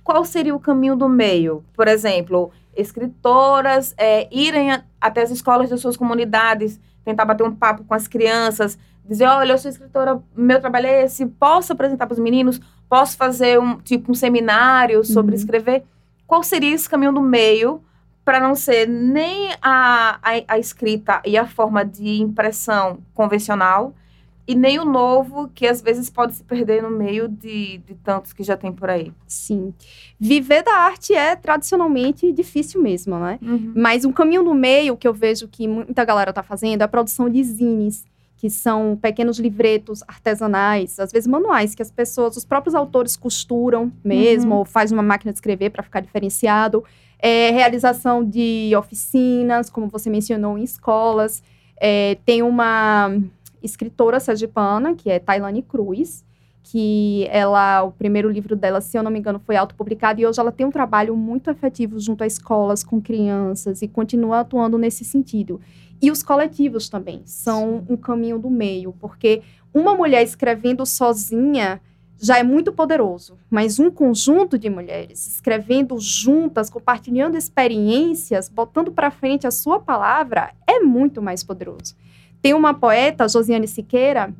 Qual 0.03 0.24
seria 0.25 0.55
o 0.55 0.60
caminho 0.60 0.96
do 0.96 1.08
meio? 1.08 1.63
Por 1.74 1.88
exemplo, 1.88 2.51
escritoras 2.75 3.93
é, 3.98 4.27
irem 4.31 4.72
a- 4.72 4.84
até 5.00 5.22
as 5.22 5.31
escolas 5.31 5.70
das 5.70 5.79
suas 5.79 5.98
comunidades, 5.98 6.79
tentar 7.03 7.25
bater 7.25 7.43
um 7.43 7.53
papo 7.55 7.84
com 7.84 7.93
as 7.93 8.08
crianças, 8.08 8.77
dizer, 9.05 9.25
olha, 9.25 9.53
eu 9.53 9.58
sou 9.58 9.70
escritora, 9.70 10.22
meu 10.36 10.60
trabalho 10.60 10.88
é 10.88 11.03
esse, 11.03 11.25
posso 11.25 11.74
apresentar 11.74 12.05
para 12.08 12.13
os 12.13 12.20
meninos, 12.20 12.62
posso 12.89 13.17
fazer 13.17 13.60
um 13.60 13.77
tipo 13.79 14.12
um 14.12 14.15
seminário 14.15 15.03
sobre 15.03 15.31
Uhum. 15.34 15.38
escrever. 15.39 15.84
Qual 16.27 16.43
seria 16.43 16.74
esse 16.74 16.89
caminho 16.89 17.12
do 17.12 17.22
meio 17.22 17.81
para 18.24 18.39
não 18.39 18.55
ser 18.55 18.88
nem 18.88 19.51
a, 19.62 20.20
a, 20.22 20.29
a, 20.53 20.60
escrita 20.60 21.22
e 21.25 21.38
a 21.38 21.46
forma 21.48 21.84
de 21.84 22.22
impressão 22.22 23.00
convencional, 23.13 23.93
e 24.51 24.55
nem 24.55 24.77
o 24.79 24.84
novo, 24.84 25.50
que 25.55 25.65
às 25.65 25.81
vezes 25.81 26.10
pode 26.10 26.36
se 26.36 26.43
perder 26.43 26.84
no 26.84 26.89
meio 26.89 27.29
de, 27.29 27.77
de 27.77 27.96
tantos 27.96 28.34
que 28.34 28.43
já 28.43 28.58
tem 28.58 28.70
por 28.70 28.89
aí. 28.89 29.13
Sim. 29.25 29.74
Viver 30.20 30.62
da 30.62 30.74
arte 30.74 31.13
é 31.13 31.38
tradicionalmente 31.38 32.29
difícil 32.34 32.81
mesmo, 32.81 33.17
né? 33.17 33.39
Uhum. 33.41 33.72
Mas 33.74 34.03
um 34.03 34.12
caminho 34.12 34.43
no 34.43 34.53
meio 34.53 34.98
que 34.98 35.08
eu 35.08 35.13
vejo 35.13 35.48
que 35.48 35.70
muita 35.70 36.03
galera 36.03 36.34
tá 36.34 36.43
fazendo 36.43 36.81
é 36.81 36.84
a 36.84 36.88
produção 36.88 37.29
de 37.29 37.41
zines 37.41 38.05
que 38.36 38.50
são 38.50 38.98
pequenos 39.00 39.39
livretos 39.39 40.03
artesanais, 40.08 41.00
às 41.00 41.12
vezes 41.12 41.27
manuais, 41.27 41.75
que 41.75 41.81
as 41.81 41.91
pessoas, 41.91 42.36
os 42.36 42.43
próprios 42.43 42.74
autores 42.74 43.15
costuram 43.15 43.91
mesmo, 44.03 44.53
uhum. 44.53 44.58
ou 44.60 44.65
faz 44.65 44.91
uma 44.91 45.03
máquina 45.03 45.31
de 45.31 45.38
escrever 45.38 45.70
para 45.70 45.84
ficar 45.84 46.01
diferenciado. 46.01 46.84
É, 47.20 47.51
realização 47.51 48.22
de 48.25 48.74
oficinas, 48.75 49.70
como 49.70 49.88
você 49.88 50.10
mencionou, 50.10 50.58
em 50.58 50.63
escolas. 50.63 51.41
É, 51.79 52.17
tem 52.25 52.41
uma 52.41 53.15
escritora 53.62 54.20
sergipana, 54.20 54.96
que 54.96 55.10
é 55.10 55.20
Tailane 55.20 55.62
Cruz, 55.62 56.24
que 56.63 57.27
ela, 57.32 57.84
o 57.84 57.91
primeiro 57.91 58.30
livro 58.30 58.56
dela, 58.56 58.82
se 58.82 58.98
eu 58.98 59.03
não 59.03 59.12
me 59.12 59.20
engano, 59.20 59.39
foi 59.39 59.56
autopublicado, 59.56 60.22
e 60.22 60.25
hoje 60.25 60.39
ela 60.39 60.51
tem 60.51 60.65
um 60.65 60.72
trabalho 60.72 61.15
muito 61.15 61.50
efetivo 61.50 62.00
junto 62.00 62.24
a 62.24 62.27
escolas 62.27 62.84
com 62.84 63.01
crianças 63.01 63.82
e 63.82 63.88
continua 63.88 64.41
atuando 64.41 64.77
nesse 64.77 65.03
sentido. 65.03 65.60
E 66.01 66.12
os 66.12 66.24
coletivos 66.24 66.89
também 66.89 67.22
são 67.25 67.84
um 67.89 67.98
caminho 67.98 68.38
do 68.38 68.50
meio, 68.50 68.94
porque 69.00 69.41
uma 69.74 69.96
mulher 69.96 70.24
escrevendo 70.24 70.86
sozinha 70.86 71.82
já 72.24 72.38
é 72.38 72.44
muito 72.44 72.72
poderoso, 72.72 73.36
mas 73.50 73.80
um 73.80 73.89
conjunto 73.89 74.58
de 74.58 74.70
mulheres 74.70 75.25
escrevendo 75.25 75.98
juntas, 76.00 76.70
compartilhando 76.70 77.36
experiências, 77.36 78.48
botando 78.48 78.91
para 78.91 79.10
frente 79.10 79.48
a 79.48 79.51
sua 79.51 79.80
palavra, 79.80 80.53
é 80.68 80.80
muito 80.80 81.20
mais 81.20 81.44
poderoso. 81.44 81.96
Tem 82.41 82.53
uma 82.53 82.74
poeta, 82.74 83.27
Josiane 83.27 83.67
Siqueira, 83.67 84.33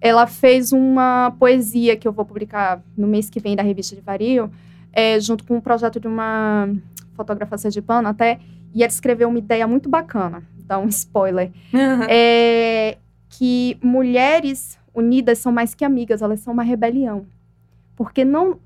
ela 0.00 0.26
fez 0.26 0.72
uma 0.72 1.34
poesia 1.38 1.96
que 1.96 2.06
eu 2.06 2.12
vou 2.12 2.24
publicar 2.24 2.82
no 2.96 3.06
mês 3.06 3.28
que 3.28 3.40
vem 3.40 3.56
da 3.56 3.62
revista 3.62 3.96
de 3.96 4.02
Vario, 4.02 4.50
é, 4.92 5.18
junto 5.18 5.44
com 5.44 5.56
um 5.56 5.60
projeto 5.60 5.98
de 5.98 6.06
uma 6.06 6.68
fotógrafa 7.14 7.58
sergipana 7.58 8.10
até, 8.10 8.38
e 8.74 8.82
ela 8.82 8.92
escreveu 8.92 9.28
uma 9.28 9.38
ideia 9.38 9.66
muito 9.66 9.88
bacana 9.88 10.42
dar 10.68 10.78
um 10.78 10.86
spoiler, 10.86 11.50
é 12.08 12.98
que 13.30 13.76
mulheres 13.82 14.78
unidas 14.94 15.38
são 15.38 15.50
mais 15.50 15.74
que 15.74 15.84
amigas, 15.84 16.22
elas 16.22 16.40
são 16.40 16.52
uma 16.52 16.62
rebelião. 16.62 17.26
Porque 17.96 18.24
não 18.24 18.58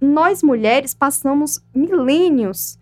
nós 0.00 0.42
mulheres 0.42 0.94
passamos 0.94 1.62
milênios 1.74 2.78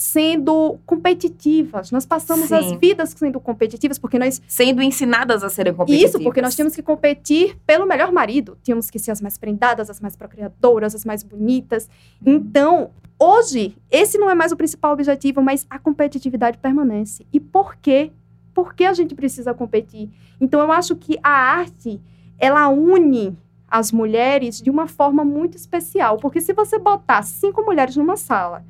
sendo 0.00 0.78
competitivas. 0.86 1.90
Nós 1.90 2.06
passamos 2.06 2.46
Sim. 2.46 2.54
as 2.54 2.72
vidas 2.78 3.12
sendo 3.16 3.40
competitivas 3.40 3.98
porque 3.98 4.16
nós 4.16 4.40
sendo 4.46 4.80
ensinadas 4.80 5.42
a 5.42 5.48
serem 5.48 5.74
competitivas. 5.74 6.14
Isso, 6.14 6.22
porque 6.22 6.40
nós 6.40 6.54
tínhamos 6.54 6.76
que 6.76 6.82
competir 6.84 7.56
pelo 7.66 7.84
melhor 7.84 8.12
marido, 8.12 8.56
tínhamos 8.62 8.90
que 8.90 8.98
ser 9.00 9.10
as 9.10 9.20
mais 9.20 9.36
prendadas, 9.36 9.90
as 9.90 10.00
mais 10.00 10.14
procriadoras, 10.14 10.94
as 10.94 11.04
mais 11.04 11.24
bonitas. 11.24 11.88
Então, 12.24 12.90
Hoje, 13.20 13.76
esse 13.90 14.16
não 14.16 14.30
é 14.30 14.34
mais 14.36 14.52
o 14.52 14.56
principal 14.56 14.92
objetivo, 14.92 15.42
mas 15.42 15.66
a 15.68 15.76
competitividade 15.76 16.56
permanece. 16.58 17.26
E 17.32 17.40
por 17.40 17.74
quê? 17.74 18.12
Por 18.54 18.74
que 18.74 18.84
a 18.84 18.92
gente 18.92 19.12
precisa 19.12 19.52
competir? 19.52 20.08
Então, 20.40 20.60
eu 20.60 20.70
acho 20.70 20.94
que 20.94 21.18
a 21.20 21.28
arte, 21.28 22.00
ela 22.38 22.68
une 22.68 23.36
as 23.68 23.90
mulheres 23.90 24.62
de 24.62 24.70
uma 24.70 24.86
forma 24.86 25.24
muito 25.24 25.56
especial. 25.56 26.18
Porque 26.18 26.40
se 26.40 26.52
você 26.52 26.78
botar 26.78 27.22
cinco 27.22 27.64
mulheres 27.64 27.96
numa 27.96 28.16
sala, 28.16 28.64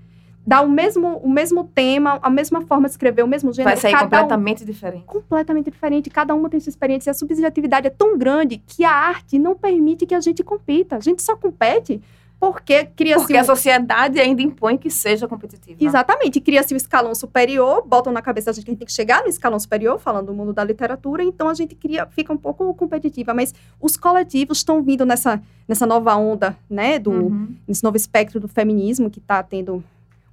dá 0.49 0.63
o 0.63 0.69
mesmo, 0.69 1.19
o 1.19 1.29
mesmo 1.29 1.63
tema, 1.63 2.19
a 2.23 2.31
mesma 2.31 2.63
forma 2.63 2.89
de 2.89 2.93
escrever, 2.93 3.23
o 3.23 3.29
mesmo 3.29 3.53
gênero. 3.53 3.69
Vai 3.69 3.77
sair 3.77 3.95
completamente 3.95 4.63
um, 4.63 4.67
diferente. 4.67 5.05
Completamente 5.05 5.71
diferente. 5.71 6.09
Cada 6.09 6.35
uma 6.35 6.49
tem 6.49 6.59
sua 6.59 6.71
experiência. 6.71 7.11
E 7.11 7.13
a 7.13 7.15
subjetividade 7.15 7.87
é 7.87 7.91
tão 7.91 8.17
grande 8.17 8.57
que 8.57 8.83
a 8.83 8.91
arte 8.91 9.39
não 9.39 9.55
permite 9.55 10.07
que 10.07 10.15
a 10.15 10.21
gente 10.21 10.43
compita. 10.43 10.97
A 10.97 11.01
gente 11.01 11.23
só 11.23 11.37
compete 11.37 12.01
porque 12.41 12.87
cria-se. 12.97 13.21
Porque 13.21 13.37
um... 13.37 13.41
a 13.41 13.45
sociedade 13.45 14.19
ainda 14.19 14.41
impõe 14.41 14.79
que 14.79 14.89
seja 14.89 15.29
competitiva. 15.29 15.77
Exatamente. 15.79 16.41
Cria-se 16.41 16.73
um 16.73 16.79
escalão 16.79 17.15
superior, 17.15 17.87
botam 17.87 18.11
na 18.11 18.23
cabeça 18.23 18.49
a 18.49 18.53
gente 18.55 18.65
que 18.65 18.71
a 18.71 18.73
gente 18.73 18.79
tem 18.79 18.87
que 18.87 18.93
chegar 18.93 19.23
no 19.23 19.29
escalão 19.29 19.61
superior, 19.61 19.99
falando 19.99 20.29
do 20.29 20.33
mundo 20.33 20.55
da 20.55 20.65
literatura, 20.65 21.23
então 21.23 21.51
a 21.51 21.55
gente 21.55 21.75
cria, 21.75 22.07
fica 22.07 22.33
um 22.33 22.39
pouco 22.39 22.73
competitiva. 22.73 23.35
Mas 23.35 23.55
os 23.79 23.99
coletivos 23.99 24.59
estão 24.59 24.83
vindo 24.83 25.05
nessa, 25.05 25.43
nessa 25.69 25.85
nova 25.85 26.17
onda, 26.17 26.57
né? 26.71 26.99
Do, 26.99 27.11
uhum. 27.11 27.55
Nesse 27.67 27.85
novo 27.85 27.99
espectro 27.99 28.41
do 28.41 28.49
feminismo 28.49 29.11
que 29.11 29.19
está 29.19 29.43
tendo 29.43 29.85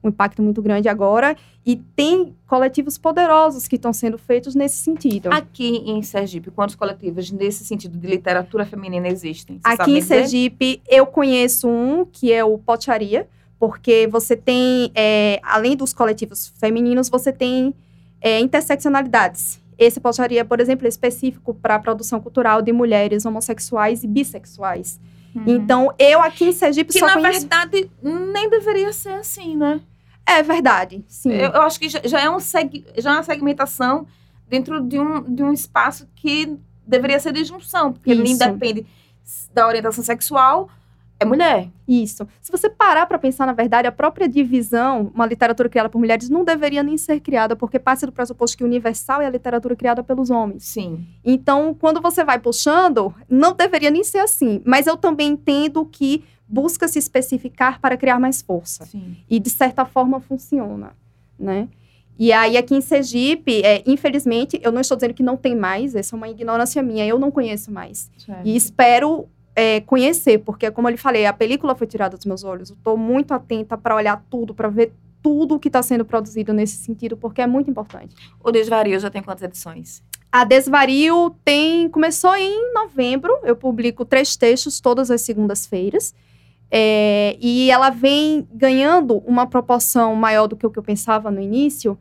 um 0.05 0.09
impacto 0.09 0.41
muito 0.41 0.61
grande 0.61 0.87
agora. 0.87 1.35
E 1.65 1.75
tem 1.75 2.35
coletivos 2.47 2.97
poderosos 2.97 3.67
que 3.67 3.75
estão 3.75 3.91
sendo 3.91 4.17
feitos 4.17 4.53
nesse 4.55 4.77
sentido. 4.77 5.29
Aqui 5.31 5.77
em 5.85 6.01
Sergipe, 6.01 6.51
quantos 6.51 6.75
coletivos 6.75 7.31
nesse 7.31 7.65
sentido 7.65 7.97
de 7.97 8.07
literatura 8.07 8.65
feminina 8.65 9.07
existem? 9.07 9.59
Você 9.63 9.81
Aqui 9.81 9.97
em 9.97 10.01
Sergipe, 10.01 10.81
eu 10.87 11.05
conheço 11.05 11.67
um 11.67 12.05
que 12.05 12.31
é 12.31 12.43
o 12.43 12.57
Potaria, 12.57 13.27
porque 13.59 14.07
você 14.07 14.35
tem, 14.35 14.91
é, 14.93 15.39
além 15.41 15.75
dos 15.75 15.93
coletivos 15.93 16.53
femininos, 16.59 17.09
você 17.09 17.33
tem 17.33 17.73
é, 18.21 18.39
interseccionalidades. 18.39 19.59
Esse 19.77 19.99
Potaria, 19.99 20.45
por 20.45 20.59
exemplo, 20.59 20.85
é 20.85 20.89
específico 20.89 21.53
para 21.53 21.75
a 21.75 21.79
produção 21.79 22.19
cultural 22.19 22.61
de 22.61 22.71
mulheres 22.71 23.25
homossexuais 23.25 24.03
e 24.03 24.07
bissexuais. 24.07 24.99
Uhum. 25.35 25.43
Então, 25.47 25.93
eu 25.99 26.21
aqui 26.21 26.45
em 26.45 26.51
Sergipe 26.53 26.93
que, 26.93 26.99
só 26.99 27.07
na 27.07 27.13
conheço... 27.13 27.41
verdade, 27.41 27.89
nem 28.01 28.49
deveria 28.49 28.93
ser 28.93 29.13
assim, 29.13 29.57
né? 29.57 29.81
É 30.25 30.41
verdade, 30.41 31.03
sim. 31.07 31.31
Eu, 31.31 31.51
eu 31.51 31.61
acho 31.61 31.79
que 31.79 31.87
já, 31.87 32.01
já, 32.03 32.19
é 32.19 32.29
um 32.29 32.39
seg, 32.39 32.85
já 32.97 33.11
é 33.11 33.13
uma 33.13 33.23
segmentação 33.23 34.07
dentro 34.47 34.81
de 34.81 34.99
um, 34.99 35.21
de 35.21 35.43
um 35.43 35.53
espaço 35.53 36.07
que 36.15 36.57
deveria 36.85 37.19
ser 37.19 37.33
de 37.33 37.43
junção, 37.43 37.93
porque 37.93 38.13
Isso. 38.13 38.23
nem 38.23 38.37
depende 38.37 38.85
da 39.53 39.67
orientação 39.67 40.03
sexual, 40.03 40.69
é 41.19 41.23
mulher. 41.23 41.69
Isso. 41.87 42.27
Se 42.41 42.51
você 42.51 42.69
parar 42.69 43.05
para 43.05 43.17
pensar, 43.17 43.45
na 43.45 43.53
verdade, 43.53 43.87
a 43.87 43.91
própria 43.91 44.27
divisão, 44.27 45.11
uma 45.13 45.25
literatura 45.25 45.69
criada 45.69 45.87
por 45.87 45.97
mulheres, 45.97 46.29
não 46.29 46.43
deveria 46.43 46.83
nem 46.83 46.97
ser 46.97 47.21
criada, 47.21 47.55
porque 47.55 47.79
passa 47.79 48.05
do 48.05 48.11
pressuposto 48.11 48.57
que 48.57 48.63
universal 48.63 49.21
é 49.21 49.25
a 49.25 49.29
literatura 49.29 49.75
criada 49.75 50.03
pelos 50.03 50.29
homens. 50.29 50.65
Sim. 50.65 51.05
Então, 51.23 51.73
quando 51.73 52.01
você 52.01 52.23
vai 52.23 52.37
puxando, 52.37 53.13
não 53.29 53.53
deveria 53.53 53.89
nem 53.89 54.03
ser 54.03 54.19
assim. 54.19 54.61
Mas 54.65 54.87
eu 54.87 54.97
também 54.97 55.29
entendo 55.29 55.85
que 55.85 56.23
busca 56.47 56.87
se 56.87 56.99
especificar 56.99 57.79
para 57.79 57.97
criar 57.97 58.19
mais 58.19 58.41
força. 58.41 58.85
Sim. 58.85 59.17
E, 59.29 59.39
de 59.39 59.49
certa 59.49 59.85
forma, 59.85 60.19
funciona, 60.19 60.93
né? 61.37 61.67
E 62.17 62.31
aí, 62.31 62.55
aqui 62.55 62.73
em 62.73 62.81
Sergipe, 62.81 63.61
é, 63.61 63.83
infelizmente, 63.85 64.59
eu 64.63 64.71
não 64.71 64.79
estou 64.79 64.95
dizendo 64.95 65.13
que 65.13 65.23
não 65.23 65.35
tem 65.35 65.55
mais, 65.55 65.95
essa 65.95 66.15
é 66.15 66.17
uma 66.17 66.29
ignorância 66.29 66.81
minha, 66.81 67.05
eu 67.05 67.19
não 67.19 67.29
conheço 67.29 67.71
mais. 67.71 68.09
Certo. 68.17 68.45
E 68.45 68.55
espero 68.55 69.27
é, 69.55 69.81
conhecer, 69.81 70.39
porque, 70.39 70.71
como 70.71 70.87
eu 70.87 70.91
lhe 70.91 70.97
falei, 70.97 71.25
a 71.25 71.33
película 71.33 71.75
foi 71.75 71.87
tirada 71.87 72.15
dos 72.15 72.25
meus 72.25 72.43
olhos. 72.43 72.69
Eu 72.69 72.75
estou 72.75 72.95
muito 72.95 73.33
atenta 73.33 73.77
para 73.77 73.95
olhar 73.95 74.23
tudo, 74.29 74.53
para 74.53 74.69
ver 74.69 74.93
tudo 75.21 75.55
o 75.55 75.59
que 75.59 75.69
está 75.69 75.81
sendo 75.81 76.05
produzido 76.05 76.53
nesse 76.53 76.77
sentido, 76.77 77.17
porque 77.17 77.41
é 77.41 77.47
muito 77.47 77.69
importante. 77.69 78.15
O 78.43 78.51
Desvario 78.51 78.99
já 78.99 79.09
tem 79.09 79.23
quantas 79.23 79.43
edições? 79.43 80.03
A 80.31 80.43
Desvario 80.43 81.35
tem 81.43 81.89
começou 81.89 82.35
em 82.35 82.73
novembro. 82.73 83.39
Eu 83.43 83.55
publico 83.55 84.05
três 84.05 84.35
textos 84.35 84.79
todas 84.79 85.09
as 85.09 85.21
segundas-feiras. 85.21 86.13
É, 86.69 87.37
e 87.39 87.69
ela 87.69 87.89
vem 87.89 88.47
ganhando 88.51 89.17
uma 89.19 89.47
proporção 89.47 90.15
maior 90.15 90.47
do 90.47 90.55
que 90.55 90.65
o 90.65 90.71
que 90.71 90.79
eu 90.79 90.83
pensava 90.83 91.29
no 91.29 91.39
início, 91.39 91.97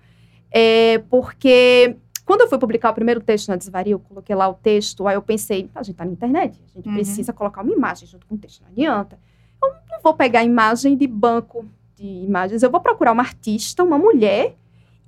é, 0.50 0.99
porque 1.11 1.97
quando 2.25 2.40
eu 2.40 2.49
fui 2.49 2.59
publicar 2.59 2.90
o 2.90 2.94
primeiro 2.94 3.21
texto 3.21 3.49
na 3.49 3.56
Desvario, 3.56 3.92
eu 3.92 3.99
coloquei 3.99 4.35
lá 4.35 4.49
o 4.49 4.54
texto, 4.54 5.06
aí 5.06 5.14
eu 5.14 5.23
pensei, 5.23 5.68
a 5.75 5.83
gente 5.83 5.92
está 5.92 6.04
na 6.04 6.12
internet, 6.12 6.59
a 6.64 6.76
gente 6.76 6.88
uhum. 6.88 6.94
precisa 6.94 7.33
colocar 7.33 7.62
uma 7.62 7.73
imagem 7.73 8.09
junto 8.09 8.26
com 8.26 8.35
o 8.35 8.38
texto, 8.38 8.62
não 8.62 8.71
adianta. 8.71 9.18
Eu 9.62 9.68
não 9.90 10.00
vou 10.02 10.14
pegar 10.14 10.42
imagem 10.42 10.97
de 10.97 11.06
banco 11.06 11.66
de 11.94 12.06
imagens, 12.06 12.62
eu 12.62 12.71
vou 12.71 12.80
procurar 12.80 13.12
uma 13.12 13.23
artista, 13.23 13.85
uma 13.85 13.99
mulher, 13.99 14.56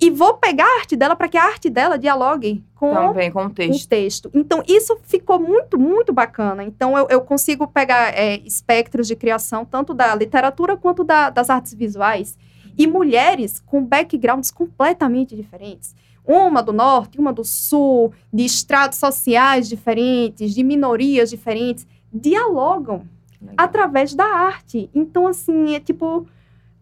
e 0.00 0.11
vou 0.11 0.35
pegar 0.35 0.65
a 0.65 0.79
arte 0.81 0.95
dela 0.95 1.17
para 1.17 1.29
que 1.29 1.38
a 1.38 1.45
arte 1.45 1.71
dela 1.71 1.99
dialogue 1.99 2.62
com, 2.75 2.93
Também, 2.93 3.31
com 3.31 3.47
o 3.47 3.50
texto. 3.50 3.85
o 3.85 3.88
texto. 3.88 4.31
Então, 4.35 4.62
isso 4.69 4.99
ficou 5.05 5.41
muito, 5.41 5.79
muito 5.79 6.12
bacana. 6.12 6.62
Então, 6.62 6.97
eu, 6.99 7.07
eu 7.09 7.21
consigo 7.23 7.67
pegar 7.67 8.12
é, 8.15 8.37
espectros 8.45 9.07
de 9.07 9.17
criação, 9.17 9.65
tanto 9.65 9.95
da 9.95 10.15
literatura 10.15 10.76
quanto 10.76 11.03
da, 11.03 11.31
das 11.31 11.49
artes 11.49 11.73
visuais, 11.73 12.37
e 12.76 12.87
mulheres 12.87 13.59
com 13.65 13.83
backgrounds 13.83 14.50
completamente 14.50 15.35
diferentes. 15.35 15.95
Uma 16.26 16.62
do 16.62 16.75
norte, 16.75 17.19
uma 17.19 17.33
do 17.33 17.45
sul, 17.45 18.12
de 18.31 18.45
estratos 18.45 18.99
sociais 18.99 19.67
diferentes, 19.67 20.55
de 20.55 20.62
minorias 20.62 21.31
diferentes, 21.31 21.87
dialogam 22.12 23.07
Legal. 23.41 23.55
através 23.57 24.15
da 24.15 24.26
arte. 24.26 24.91
Então, 24.95 25.26
assim, 25.26 25.75
é 25.75 25.81
tipo 25.81 26.26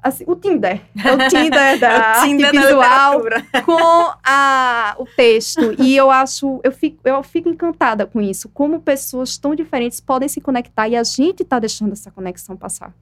Assim, 0.05 0.23
o 0.27 0.37
Tinder. 0.37 0.83
É 1.03 1.13
o 1.13 1.29
Tinder 1.31 1.79
da 1.81 1.89
é 1.89 2.19
o 2.21 2.25
Tinder 2.27 2.47
arte 2.49 2.59
visual 2.59 3.23
com 3.65 4.13
a, 4.23 4.95
o 4.99 5.07
texto. 5.07 5.75
E 5.83 5.97
eu 5.97 6.11
acho, 6.11 6.61
eu 6.63 6.71
fico, 6.71 6.99
eu 7.05 7.23
fico 7.23 7.49
encantada 7.49 8.05
com 8.07 8.21
isso. 8.21 8.51
Como 8.51 8.81
pessoas 8.81 9.39
tão 9.39 9.55
diferentes 9.55 10.01
podem 10.01 10.29
se 10.29 10.43
conectar 10.43 10.87
e 10.89 10.95
a 10.95 11.03
gente 11.03 11.43
está 11.43 11.59
deixando 11.59 11.93
essa 11.93 12.11
conexão 12.11 12.55
passar. 12.55 12.93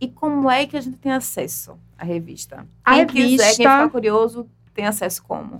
E 0.00 0.08
como 0.08 0.50
é 0.50 0.64
que 0.66 0.78
a 0.78 0.80
gente 0.80 0.96
tem 0.96 1.12
acesso 1.12 1.76
a 1.98 2.04
revista? 2.06 2.66
A 2.82 2.92
quem 2.94 3.04
revista- 3.04 3.22
quiser, 3.44 3.56
quem 3.56 3.66
ficar 3.66 3.90
curioso, 3.90 4.48
tem 4.72 4.86
acesso 4.86 5.22
como? 5.24 5.58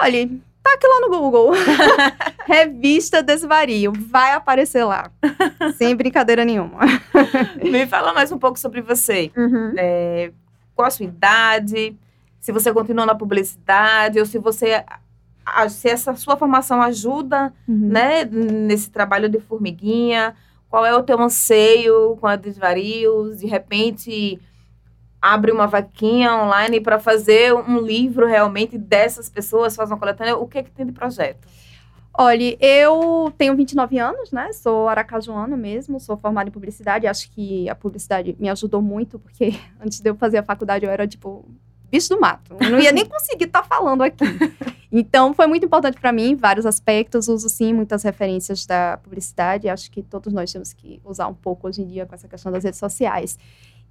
Olha, 0.00 0.30
tá 0.68 0.74
aqui 0.74 0.86
lá 0.86 1.00
no 1.00 1.08
Google. 1.08 1.52
Revista 2.46 3.22
Desvario. 3.22 3.92
Vai 4.10 4.32
aparecer 4.32 4.84
lá. 4.84 5.10
Sem 5.76 5.94
brincadeira 5.96 6.44
nenhuma. 6.44 6.80
Me 7.62 7.86
fala 7.86 8.12
mais 8.12 8.30
um 8.32 8.38
pouco 8.38 8.58
sobre 8.58 8.80
você. 8.80 9.30
Uhum. 9.36 9.72
É, 9.76 10.32
qual 10.74 10.88
a 10.88 10.90
sua 10.90 11.06
idade? 11.06 11.96
Se 12.40 12.52
você 12.52 12.72
continua 12.72 13.06
na 13.06 13.14
publicidade 13.14 14.18
ou 14.18 14.26
se 14.26 14.38
você 14.38 14.84
se 15.70 15.88
essa 15.88 16.14
sua 16.14 16.36
formação 16.36 16.82
ajuda, 16.82 17.52
Uhum. 17.66 17.88
né, 17.88 18.24
nesse 18.24 18.90
trabalho 18.90 19.28
de 19.28 19.40
formiguinha. 19.40 20.34
Qual 20.68 20.84
é 20.84 20.94
o 20.94 21.02
teu 21.02 21.18
anseio 21.18 22.18
com 22.20 22.26
a 22.26 22.36
Desvarios? 22.36 23.38
De 23.38 23.46
repente 23.46 24.38
abre 25.20 25.50
uma 25.50 25.66
vaquinha 25.66 26.34
online 26.34 26.80
para 26.80 26.98
fazer 26.98 27.52
um 27.52 27.80
livro 27.80 28.26
realmente 28.26 28.78
dessas 28.78 29.28
pessoas, 29.28 29.74
faz 29.74 29.90
uma 29.90 29.98
coletânea. 29.98 30.36
O 30.36 30.46
que 30.46 30.58
é 30.58 30.62
que 30.62 30.70
tem 30.70 30.86
de 30.86 30.92
projeto? 30.92 31.46
Olha, 32.20 32.56
eu 32.60 33.32
tenho 33.38 33.54
29 33.54 33.96
anos, 33.96 34.32
né? 34.32 34.52
Sou 34.52 34.88
aracajuana 34.88 35.56
mesmo, 35.56 36.00
sou 36.00 36.16
formada 36.16 36.48
em 36.48 36.52
publicidade. 36.52 37.06
Acho 37.06 37.30
que 37.30 37.68
a 37.68 37.76
publicidade 37.76 38.36
me 38.40 38.48
ajudou 38.48 38.82
muito, 38.82 39.20
porque 39.20 39.54
antes 39.80 40.00
de 40.00 40.10
eu 40.10 40.16
fazer 40.16 40.38
a 40.38 40.42
faculdade 40.42 40.84
eu 40.84 40.90
era, 40.90 41.06
tipo, 41.06 41.48
bicho 41.90 42.08
do 42.08 42.20
mato. 42.20 42.56
Eu 42.58 42.70
não 42.70 42.80
ia 42.80 42.90
nem 42.90 43.06
conseguir 43.06 43.44
estar 43.44 43.62
falando 43.62 44.02
aqui. 44.02 44.24
Então, 44.90 45.32
foi 45.32 45.46
muito 45.46 45.66
importante 45.66 46.00
para 46.00 46.10
mim, 46.10 46.34
vários 46.34 46.66
aspectos. 46.66 47.28
Uso, 47.28 47.48
sim, 47.48 47.72
muitas 47.72 48.02
referências 48.02 48.66
da 48.66 48.96
publicidade. 48.96 49.68
Acho 49.68 49.88
que 49.88 50.02
todos 50.02 50.32
nós 50.32 50.52
temos 50.52 50.72
que 50.72 51.00
usar 51.04 51.28
um 51.28 51.34
pouco 51.34 51.68
hoje 51.68 51.82
em 51.82 51.86
dia 51.86 52.04
com 52.04 52.16
essa 52.16 52.26
questão 52.26 52.50
das 52.50 52.64
redes 52.64 52.80
sociais. 52.80 53.38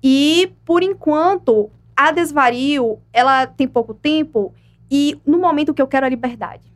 E, 0.04 0.52
por 0.66 0.84
enquanto, 0.84 1.70
a 1.96 2.12
Desvario, 2.12 3.00
ela 3.12 3.48
tem 3.48 3.68
pouco 3.68 3.94
tempo 3.94 4.54
e 4.90 5.20
no 5.26 5.40
momento 5.40 5.74
que 5.74 5.82
eu 5.82 5.88
quero 5.88 6.06
a 6.06 6.10
liberdade. 6.10 6.72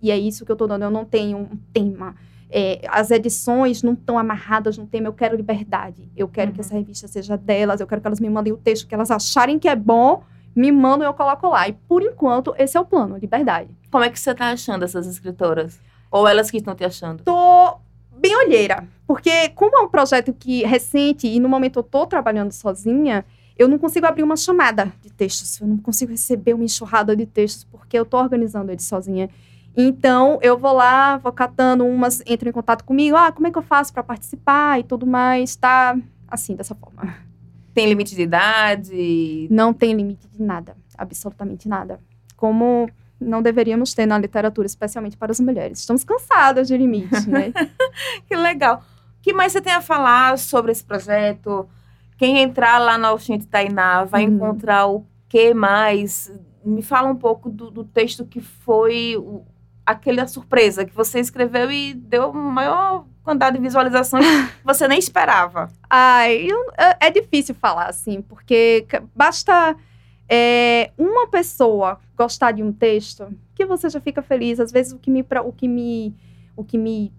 E 0.00 0.10
é 0.10 0.18
isso 0.18 0.44
que 0.44 0.50
eu 0.50 0.56
tô 0.56 0.66
dando. 0.66 0.82
Eu 0.82 0.90
não 0.90 1.04
tenho 1.04 1.38
um 1.38 1.56
tema. 1.72 2.16
É, 2.50 2.80
as 2.88 3.10
edições 3.10 3.82
não 3.82 3.92
estão 3.92 4.18
amarradas 4.18 4.76
num 4.76 4.84
tema. 4.86 5.06
Eu 5.06 5.12
quero 5.12 5.36
liberdade. 5.36 6.10
Eu 6.16 6.26
quero 6.28 6.48
Uhum. 6.50 6.54
que 6.54 6.60
essa 6.60 6.74
revista 6.74 7.06
seja 7.06 7.36
delas. 7.36 7.80
Eu 7.80 7.86
quero 7.86 8.00
que 8.00 8.06
elas 8.08 8.18
me 8.20 8.28
mandem 8.28 8.52
o 8.52 8.56
texto 8.56 8.86
que 8.88 8.94
elas 8.94 9.10
acharem 9.10 9.58
que 9.58 9.68
é 9.68 9.76
bom. 9.76 10.22
Me 10.56 10.72
mandam 10.72 11.06
e 11.06 11.08
eu 11.08 11.14
coloco 11.14 11.48
lá. 11.48 11.68
E 11.68 11.72
por 11.72 12.02
enquanto, 12.02 12.52
esse 12.58 12.76
é 12.76 12.80
o 12.80 12.84
plano, 12.84 13.16
liberdade. 13.16 13.70
Como 13.90 14.02
é 14.04 14.10
que 14.10 14.18
você 14.18 14.34
tá 14.34 14.50
achando 14.50 14.84
essas 14.84 15.06
escritoras? 15.06 15.80
Ou 16.10 16.26
elas 16.28 16.50
que 16.50 16.58
estão 16.58 16.74
te 16.74 16.84
achando? 16.84 17.22
Tô 17.22 17.32
olheira. 18.44 18.86
Porque, 19.06 19.48
como 19.50 19.76
é 19.76 19.80
um 19.80 19.88
projeto 19.88 20.32
que 20.32 20.64
recente 20.64 21.26
e 21.26 21.40
no 21.40 21.48
momento 21.48 21.78
eu 21.78 21.82
tô 21.82 22.06
trabalhando 22.06 22.52
sozinha, 22.52 23.24
eu 23.58 23.68
não 23.68 23.78
consigo 23.78 24.06
abrir 24.06 24.22
uma 24.22 24.36
chamada 24.36 24.92
de 25.02 25.10
textos. 25.10 25.60
Eu 25.60 25.66
não 25.66 25.76
consigo 25.76 26.10
receber 26.10 26.54
uma 26.54 26.64
enxurrada 26.64 27.14
de 27.14 27.26
textos 27.26 27.64
porque 27.64 27.98
eu 27.98 28.04
tô 28.04 28.18
organizando 28.18 28.70
eles 28.70 28.84
sozinha. 28.84 29.28
Então, 29.76 30.38
eu 30.42 30.58
vou 30.58 30.72
lá, 30.72 31.16
vou 31.16 31.32
catando 31.32 31.84
umas, 31.84 32.22
entram 32.26 32.50
em 32.50 32.52
contato 32.52 32.84
comigo. 32.84 33.16
Ah, 33.16 33.32
como 33.32 33.46
é 33.46 33.50
que 33.50 33.58
eu 33.58 33.62
faço 33.62 33.92
para 33.92 34.02
participar 34.02 34.78
e 34.80 34.82
tudo 34.82 35.06
mais? 35.06 35.56
Tá 35.56 35.96
assim, 36.28 36.54
dessa 36.54 36.74
forma. 36.74 37.14
Tem 37.74 37.86
limite 37.88 38.14
de 38.14 38.22
idade? 38.22 39.48
Não 39.50 39.72
tem 39.72 39.94
limite 39.94 40.28
de 40.28 40.42
nada, 40.42 40.76
absolutamente 40.96 41.68
nada. 41.68 42.00
Como 42.36 42.88
não 43.22 43.40
deveríamos 43.42 43.94
ter 43.94 44.04
na 44.06 44.18
literatura, 44.18 44.66
especialmente 44.66 45.16
para 45.16 45.32
as 45.32 45.40
mulheres. 45.40 45.78
Estamos 45.80 46.04
cansadas 46.04 46.68
de 46.68 46.76
limites, 46.76 47.26
né? 47.26 47.52
Que 48.28 48.34
legal. 48.36 48.82
O 49.18 49.22
que 49.22 49.32
mais 49.32 49.52
você 49.52 49.60
tem 49.60 49.72
a 49.72 49.80
falar 49.80 50.36
sobre 50.38 50.72
esse 50.72 50.84
projeto? 50.84 51.68
Quem 52.18 52.38
entrar 52.40 52.78
lá 52.78 52.98
na 52.98 53.12
Oxente 53.12 53.46
Tainá 53.46 54.04
vai 54.04 54.26
Uhum. 54.26 54.34
encontrar 54.34 54.86
o 54.86 55.06
que 55.28 55.54
mais? 55.54 56.32
Me 56.64 56.82
fala 56.82 57.08
um 57.08 57.16
pouco 57.16 57.48
do, 57.48 57.70
do 57.70 57.84
texto 57.84 58.24
que 58.24 58.40
foi 58.40 59.16
o, 59.16 59.44
aquela 59.86 60.26
surpresa 60.26 60.84
que 60.84 60.94
você 60.94 61.18
escreveu 61.20 61.70
e 61.70 61.94
deu 61.94 62.32
maior 62.32 63.04
quantidade 63.24 63.56
de 63.56 63.62
visualizações 63.62 64.24
que 64.58 64.64
você 64.64 64.86
nem 64.88 64.98
esperava. 64.98 65.70
Ai, 65.88 66.46
eu- 66.50 66.72
é, 66.78 67.06
é 67.06 67.10
difícil 67.10 67.54
falar 67.54 67.86
assim, 67.86 68.20
porque 68.22 68.86
basta 69.14 69.76
é, 70.34 70.90
uma 70.96 71.26
pessoa 71.26 72.00
gostar 72.16 72.52
de 72.52 72.62
um 72.62 72.72
texto 72.72 73.28
que 73.54 73.66
você 73.66 73.90
já 73.90 74.00
fica 74.00 74.22
feliz. 74.22 74.58
Às 74.58 74.72
vezes 74.72 74.94
o 74.94 74.98
que 74.98 75.10
me, 75.10 75.22
o 75.44 75.52
que 75.52 75.68
me, 75.68 76.14
o 76.56 76.64
que 76.64 76.78
me, 76.78 77.12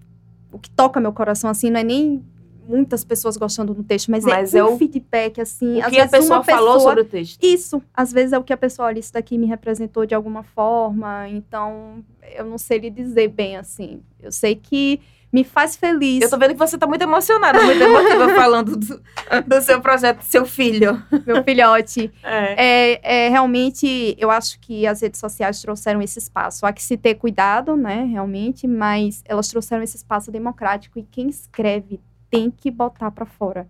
o 0.51 0.57
que 0.57 0.71
toca 0.71 0.99
meu 0.99 1.13
coração 1.13 1.47
assim 1.47 1.69
não 1.69 1.79
é 1.79 1.83
nem 1.83 2.25
muitas 2.67 3.03
pessoas 3.03 3.37
gostando 3.37 3.73
do 3.73 3.83
texto, 3.83 4.09
mas, 4.11 4.23
Mas 4.25 4.53
é, 4.53 4.59
é 4.59 4.63
um 4.63 4.73
o- 4.75 4.77
feedback 4.77 5.39
assim. 5.41 5.79
o 5.79 5.85
às 5.85 5.89
que 5.91 5.99
a 5.99 6.07
pessoa 6.07 6.39
uma 6.39 6.43
falou 6.43 6.73
pessoa- 6.75 6.89
sobre 6.89 7.01
o 7.01 7.05
texto. 7.05 7.43
Isso, 7.43 7.81
às 7.93 8.11
vezes 8.11 8.33
é 8.33 8.37
o 8.39 8.43
que 8.43 8.53
a 8.53 8.57
pessoa 8.57 8.87
olha, 8.87 8.99
isso 8.99 9.13
daqui 9.13 9.37
me 9.37 9.45
representou 9.47 10.05
de 10.05 10.15
alguma 10.15 10.43
forma, 10.43 11.27
então 11.29 12.03
eu 12.35 12.45
não 12.45 12.57
sei 12.57 12.79
lhe 12.79 12.89
dizer 12.89 13.27
bem 13.29 13.57
assim. 13.57 14.01
Eu 14.21 14.31
sei 14.31 14.55
que 14.55 14.99
me 15.31 15.43
faz 15.43 15.75
feliz. 15.75 16.21
Eu 16.21 16.29
tô 16.29 16.37
vendo 16.37 16.51
que 16.51 16.59
você 16.59 16.77
tá 16.77 16.85
muito 16.85 17.01
emocionada, 17.01 17.59
muito 17.63 17.81
emotiva 17.81 18.29
falando 18.39 18.77
do, 18.77 19.01
do 19.47 19.61
seu 19.63 19.81
projeto, 19.81 20.19
do 20.19 20.23
seu 20.25 20.45
filho. 20.45 21.01
meu 21.25 21.43
filhote. 21.43 22.11
É. 22.23 22.91
É, 22.93 23.25
é, 23.25 23.29
realmente, 23.29 24.15
eu 24.19 24.29
acho 24.29 24.59
que 24.59 24.85
as 24.85 25.01
redes 25.01 25.19
sociais 25.19 25.59
trouxeram 25.59 26.03
esse 26.03 26.19
espaço. 26.19 26.67
Há 26.67 26.71
que 26.71 26.83
se 26.83 26.95
ter 26.97 27.15
cuidado, 27.15 27.75
né, 27.75 28.03
realmente, 28.05 28.67
mas 28.67 29.23
elas 29.25 29.47
trouxeram 29.47 29.81
esse 29.81 29.97
espaço 29.97 30.31
democrático 30.31 30.99
e 30.99 31.03
quem 31.03 31.27
escreve 31.29 31.99
tem 32.33 32.49
que 32.49 32.71
botar 32.71 33.11
para 33.11 33.25
fora. 33.27 33.67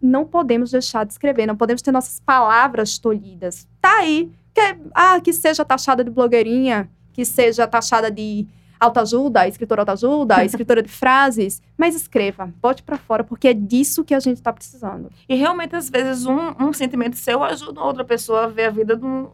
Não 0.00 0.24
podemos 0.24 0.70
deixar 0.70 1.04
de 1.04 1.12
escrever, 1.12 1.44
não 1.46 1.56
podemos 1.56 1.82
ter 1.82 1.92
nossas 1.92 2.20
palavras 2.20 2.96
tolhidas. 2.96 3.68
Tá 3.82 3.98
aí, 3.98 4.32
que, 4.54 4.60
ah, 4.94 5.20
que 5.20 5.30
seja 5.30 5.62
taxada 5.62 6.02
de 6.02 6.10
blogueirinha, 6.10 6.88
que 7.12 7.22
seja 7.22 7.66
taxada 7.66 8.10
de 8.10 8.46
autoajuda, 8.80 9.46
escritora 9.46 9.82
autoajuda, 9.82 10.42
escritora 10.46 10.82
de 10.82 10.88
frases, 10.88 11.60
mas 11.76 11.94
escreva, 11.94 12.50
bote 12.62 12.82
para 12.82 12.96
fora, 12.96 13.22
porque 13.22 13.48
é 13.48 13.52
disso 13.52 14.02
que 14.02 14.14
a 14.14 14.20
gente 14.20 14.40
tá 14.40 14.52
precisando. 14.54 15.10
E 15.28 15.34
realmente, 15.34 15.76
às 15.76 15.90
vezes, 15.90 16.24
um, 16.24 16.54
um 16.58 16.72
sentimento 16.72 17.16
seu 17.16 17.44
ajuda 17.44 17.82
outra 17.82 18.04
pessoa 18.04 18.44
a 18.44 18.46
ver 18.46 18.66
a 18.66 18.70
vida 18.70 18.96
de, 18.96 19.04
um- 19.04 19.28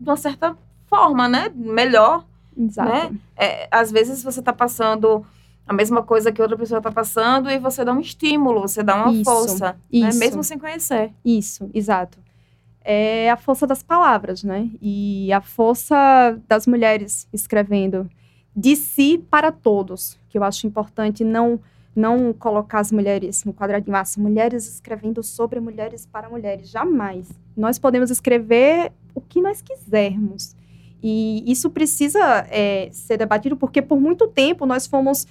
de 0.00 0.08
uma 0.08 0.16
certa 0.16 0.56
forma, 0.86 1.28
né? 1.28 1.52
Melhor. 1.54 2.24
Exato. 2.56 2.88
Né? 2.88 3.18
É, 3.36 3.68
às 3.70 3.92
vezes 3.92 4.22
você 4.22 4.40
tá 4.40 4.52
passando 4.52 5.26
a 5.68 5.72
mesma 5.74 6.02
coisa 6.02 6.32
que 6.32 6.40
outra 6.40 6.56
pessoa 6.56 6.80
tá 6.80 6.90
passando 6.90 7.50
e 7.50 7.58
você 7.58 7.84
dá 7.84 7.92
um 7.92 8.00
estímulo, 8.00 8.62
você 8.62 8.82
dá 8.82 8.96
uma 8.96 9.12
Isso, 9.12 9.24
força, 9.24 9.66
né? 9.66 9.74
isso. 10.08 10.18
Mesmo 10.18 10.42
sem 10.42 10.58
conhecer. 10.58 11.12
Isso, 11.22 11.70
exato. 11.74 12.18
É 12.82 13.30
a 13.30 13.36
força 13.36 13.66
das 13.66 13.82
palavras, 13.82 14.42
né? 14.42 14.70
E 14.80 15.30
a 15.30 15.42
força 15.42 16.40
das 16.48 16.66
mulheres 16.66 17.28
escrevendo 17.32 18.08
de 18.56 18.74
si 18.74 19.18
para 19.30 19.52
todos, 19.52 20.18
que 20.30 20.38
eu 20.38 20.42
acho 20.42 20.66
importante 20.66 21.22
não 21.22 21.60
não 21.94 22.32
colocar 22.32 22.78
as 22.78 22.92
mulheres 22.92 23.44
no 23.44 23.52
quadradinho, 23.52 23.96
ah, 23.96 24.04
são 24.04 24.22
mulheres 24.22 24.68
escrevendo 24.68 25.20
sobre 25.20 25.58
mulheres 25.58 26.06
para 26.06 26.28
mulheres, 26.28 26.70
jamais. 26.70 27.28
Nós 27.56 27.76
podemos 27.76 28.08
escrever 28.08 28.92
o 29.12 29.20
que 29.20 29.42
nós 29.42 29.60
quisermos. 29.60 30.54
E 31.02 31.42
isso 31.50 31.68
precisa 31.70 32.46
é, 32.50 32.88
ser 32.92 33.16
debatido, 33.16 33.56
porque 33.56 33.82
por 33.82 34.00
muito 34.00 34.28
tempo 34.28 34.64
nós 34.64 34.86
fomos 34.86 35.26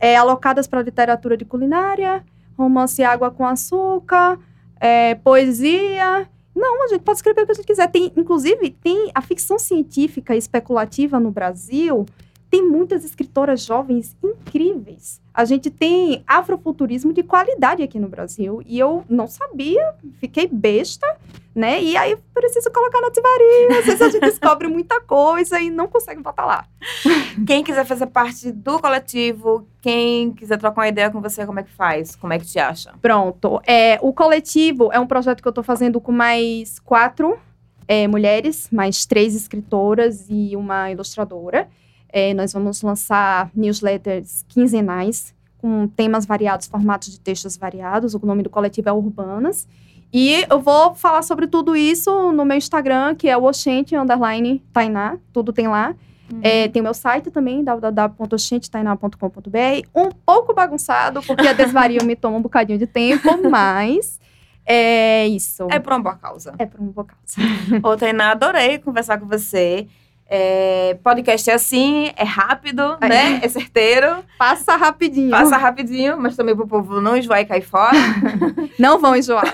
é, 0.00 0.16
alocadas 0.16 0.66
para 0.66 0.82
literatura 0.82 1.36
de 1.36 1.44
culinária, 1.44 2.24
romance 2.56 3.02
água 3.02 3.30
com 3.30 3.46
açúcar, 3.46 4.38
é, 4.80 5.14
poesia. 5.14 6.28
Não, 6.56 6.84
a 6.84 6.88
gente 6.88 7.02
pode 7.02 7.18
escrever 7.18 7.42
o 7.42 7.46
que 7.46 7.52
a 7.52 7.54
gente 7.54 7.66
quiser. 7.66 7.86
Tem, 7.88 8.12
inclusive, 8.16 8.70
tem 8.70 9.10
a 9.14 9.20
ficção 9.20 9.58
científica 9.58 10.34
especulativa 10.34 11.20
no 11.20 11.30
Brasil. 11.30 12.06
Tem 12.50 12.66
muitas 12.66 13.04
escritoras 13.04 13.64
jovens 13.64 14.16
incríveis. 14.22 15.20
A 15.32 15.44
gente 15.44 15.70
tem 15.70 16.24
afrofuturismo 16.26 17.12
de 17.12 17.22
qualidade 17.22 17.82
aqui 17.82 18.00
no 18.00 18.08
Brasil. 18.08 18.60
E 18.66 18.78
eu 18.78 19.04
não 19.08 19.28
sabia, 19.28 19.94
fiquei 20.18 20.48
besta, 20.48 21.06
né? 21.54 21.80
E 21.80 21.96
aí 21.96 22.16
preciso 22.34 22.70
colocar 22.72 23.00
na 23.00 23.10
tivaria. 23.10 23.78
Às 23.78 23.86
vezes 23.86 24.02
a 24.02 24.08
gente 24.08 24.20
descobre 24.22 24.66
muita 24.66 25.00
coisa 25.00 25.60
e 25.60 25.70
não 25.70 25.86
consegue 25.86 26.20
botar 26.20 26.44
lá. 26.44 26.66
Quem 27.46 27.62
quiser 27.62 27.84
fazer 27.84 28.06
parte 28.06 28.50
do 28.50 28.80
coletivo, 28.80 29.66
quem 29.80 30.32
quiser 30.32 30.58
trocar 30.58 30.80
uma 30.80 30.88
ideia 30.88 31.10
com 31.10 31.20
você, 31.20 31.46
como 31.46 31.60
é 31.60 31.62
que 31.62 31.72
faz? 31.72 32.16
Como 32.16 32.32
é 32.32 32.38
que 32.38 32.46
te 32.46 32.58
acha? 32.58 32.92
Pronto. 33.00 33.60
É, 33.64 33.98
o 34.02 34.12
coletivo 34.12 34.90
é 34.92 34.98
um 34.98 35.06
projeto 35.06 35.40
que 35.40 35.46
eu 35.46 35.50
estou 35.50 35.64
fazendo 35.64 36.00
com 36.00 36.10
mais 36.10 36.80
quatro 36.80 37.38
é, 37.86 38.08
mulheres, 38.08 38.68
mais 38.70 39.06
três 39.06 39.34
escritoras 39.36 40.26
e 40.28 40.56
uma 40.56 40.90
ilustradora. 40.90 41.68
É, 42.12 42.34
nós 42.34 42.52
vamos 42.52 42.82
lançar 42.82 43.50
newsletters 43.54 44.44
quinzenais 44.48 45.34
com 45.58 45.86
temas 45.88 46.26
variados, 46.26 46.66
formatos 46.66 47.10
de 47.10 47.20
textos 47.20 47.56
variados. 47.56 48.14
O 48.14 48.20
nome 48.24 48.42
do 48.42 48.50
coletivo 48.50 48.88
é 48.88 48.92
Urbanas. 48.92 49.68
E 50.12 50.44
eu 50.50 50.60
vou 50.60 50.94
falar 50.94 51.22
sobre 51.22 51.46
tudo 51.46 51.76
isso 51.76 52.32
no 52.32 52.44
meu 52.44 52.56
Instagram, 52.56 53.14
que 53.14 53.28
é 53.28 53.36
o 53.36 53.44
Oxente, 53.44 53.94
underline, 53.94 54.60
Tainá. 54.72 55.18
Tudo 55.32 55.52
tem 55.52 55.68
lá. 55.68 55.94
É, 56.42 56.68
tem 56.68 56.80
o 56.80 56.84
meu 56.84 56.94
site 56.94 57.28
também, 57.30 57.64
www.oxentetainá.com.br. 57.64 59.88
Um 59.94 60.10
pouco 60.10 60.54
bagunçado, 60.54 61.20
porque 61.22 61.46
a 61.46 61.52
desvario 61.52 62.04
me 62.04 62.14
toma 62.14 62.36
um 62.38 62.42
bocadinho 62.42 62.78
de 62.78 62.86
tempo, 62.86 63.28
mas 63.50 64.20
É 64.64 65.26
isso. 65.26 65.66
É 65.70 65.78
por 65.80 65.92
uma 65.92 66.00
boa 66.00 66.16
causa. 66.16 66.54
É 66.58 66.66
por 66.66 66.80
uma 66.80 66.92
boa 66.92 67.06
causa. 67.06 67.36
Ô, 67.82 67.96
Tainá, 67.96 68.30
adorei 68.30 68.78
conversar 68.78 69.18
com 69.18 69.26
você. 69.26 69.88
É, 70.32 70.96
podcast 71.02 71.50
é 71.50 71.54
assim, 71.54 72.12
é 72.16 72.22
rápido, 72.22 72.96
É. 73.00 73.08
né? 73.08 73.40
É 73.42 73.48
certeiro, 73.48 74.24
Passa 74.38 74.76
rapidinho. 74.76 75.28
passa 75.30 75.56
rapidinho, 75.56 76.16
mas 76.16 76.36
também 76.36 76.54
pro 76.54 76.68
povo 76.68 77.00
não 77.00 77.16
enjoar 77.16 77.40
e 77.40 77.44
cair 77.46 77.62
fora. 77.62 77.96
Não 78.78 78.98
vão 79.00 79.16
enjoar. 79.16 79.52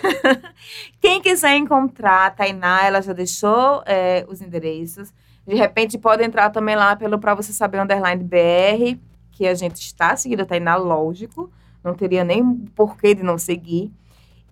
Quem 1.01 1.21
quiser 1.23 1.57
encontrar 1.57 2.27
a 2.27 2.31
Tainá, 2.31 2.85
ela 2.85 3.01
já 3.01 3.13
deixou 3.15 3.83
é, 3.87 4.27
os 4.29 4.43
endereços. 4.43 5.13
De 5.47 5.55
repente, 5.55 5.97
pode 5.97 6.23
entrar 6.23 6.51
também 6.51 6.77
lá 6.77 6.95
pelo 6.95 7.19
Pra 7.19 7.35
Você 7.35 7.53
Saber 7.55 7.81
Underline 7.81 8.23
BR, 8.23 8.99
que 9.33 9.47
a 9.49 9.55
gente 9.55 9.77
está 9.81 10.15
seguindo 10.15 10.43
a 10.43 10.47
Tainá, 10.47 10.77
lógico. 10.77 11.51
Não 11.83 11.95
teria 11.95 12.23
nem 12.23 12.45
porquê 12.77 13.15
de 13.15 13.23
não 13.23 13.39
seguir. 13.39 13.91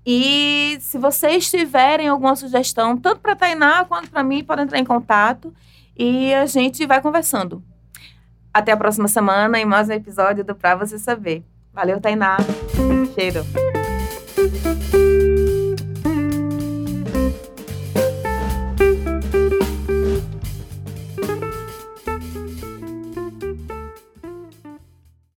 E 0.07 0.77
se 0.81 0.99
vocês 0.99 1.51
tiverem 1.51 2.09
alguma 2.09 2.35
sugestão, 2.35 2.97
tanto 2.97 3.21
para 3.21 3.37
Tainá 3.37 3.85
quanto 3.85 4.11
para 4.11 4.23
mim, 4.25 4.43
pode 4.43 4.63
entrar 4.63 4.79
em 4.79 4.85
contato 4.85 5.53
e 5.97 6.35
a 6.35 6.47
gente 6.47 6.87
vai 6.87 7.01
conversando. 7.01 7.63
Até 8.53 8.73
a 8.73 8.77
próxima 8.77 9.09
semana 9.09 9.59
em 9.59 9.65
mais 9.65 9.89
um 9.89 9.93
episódio 9.93 10.45
do 10.45 10.55
Pra 10.55 10.77
Você 10.77 10.99
Saber. 10.99 11.45
Valeu, 11.73 12.01
Tainá. 12.01 12.37
Cheiro. 13.15 13.45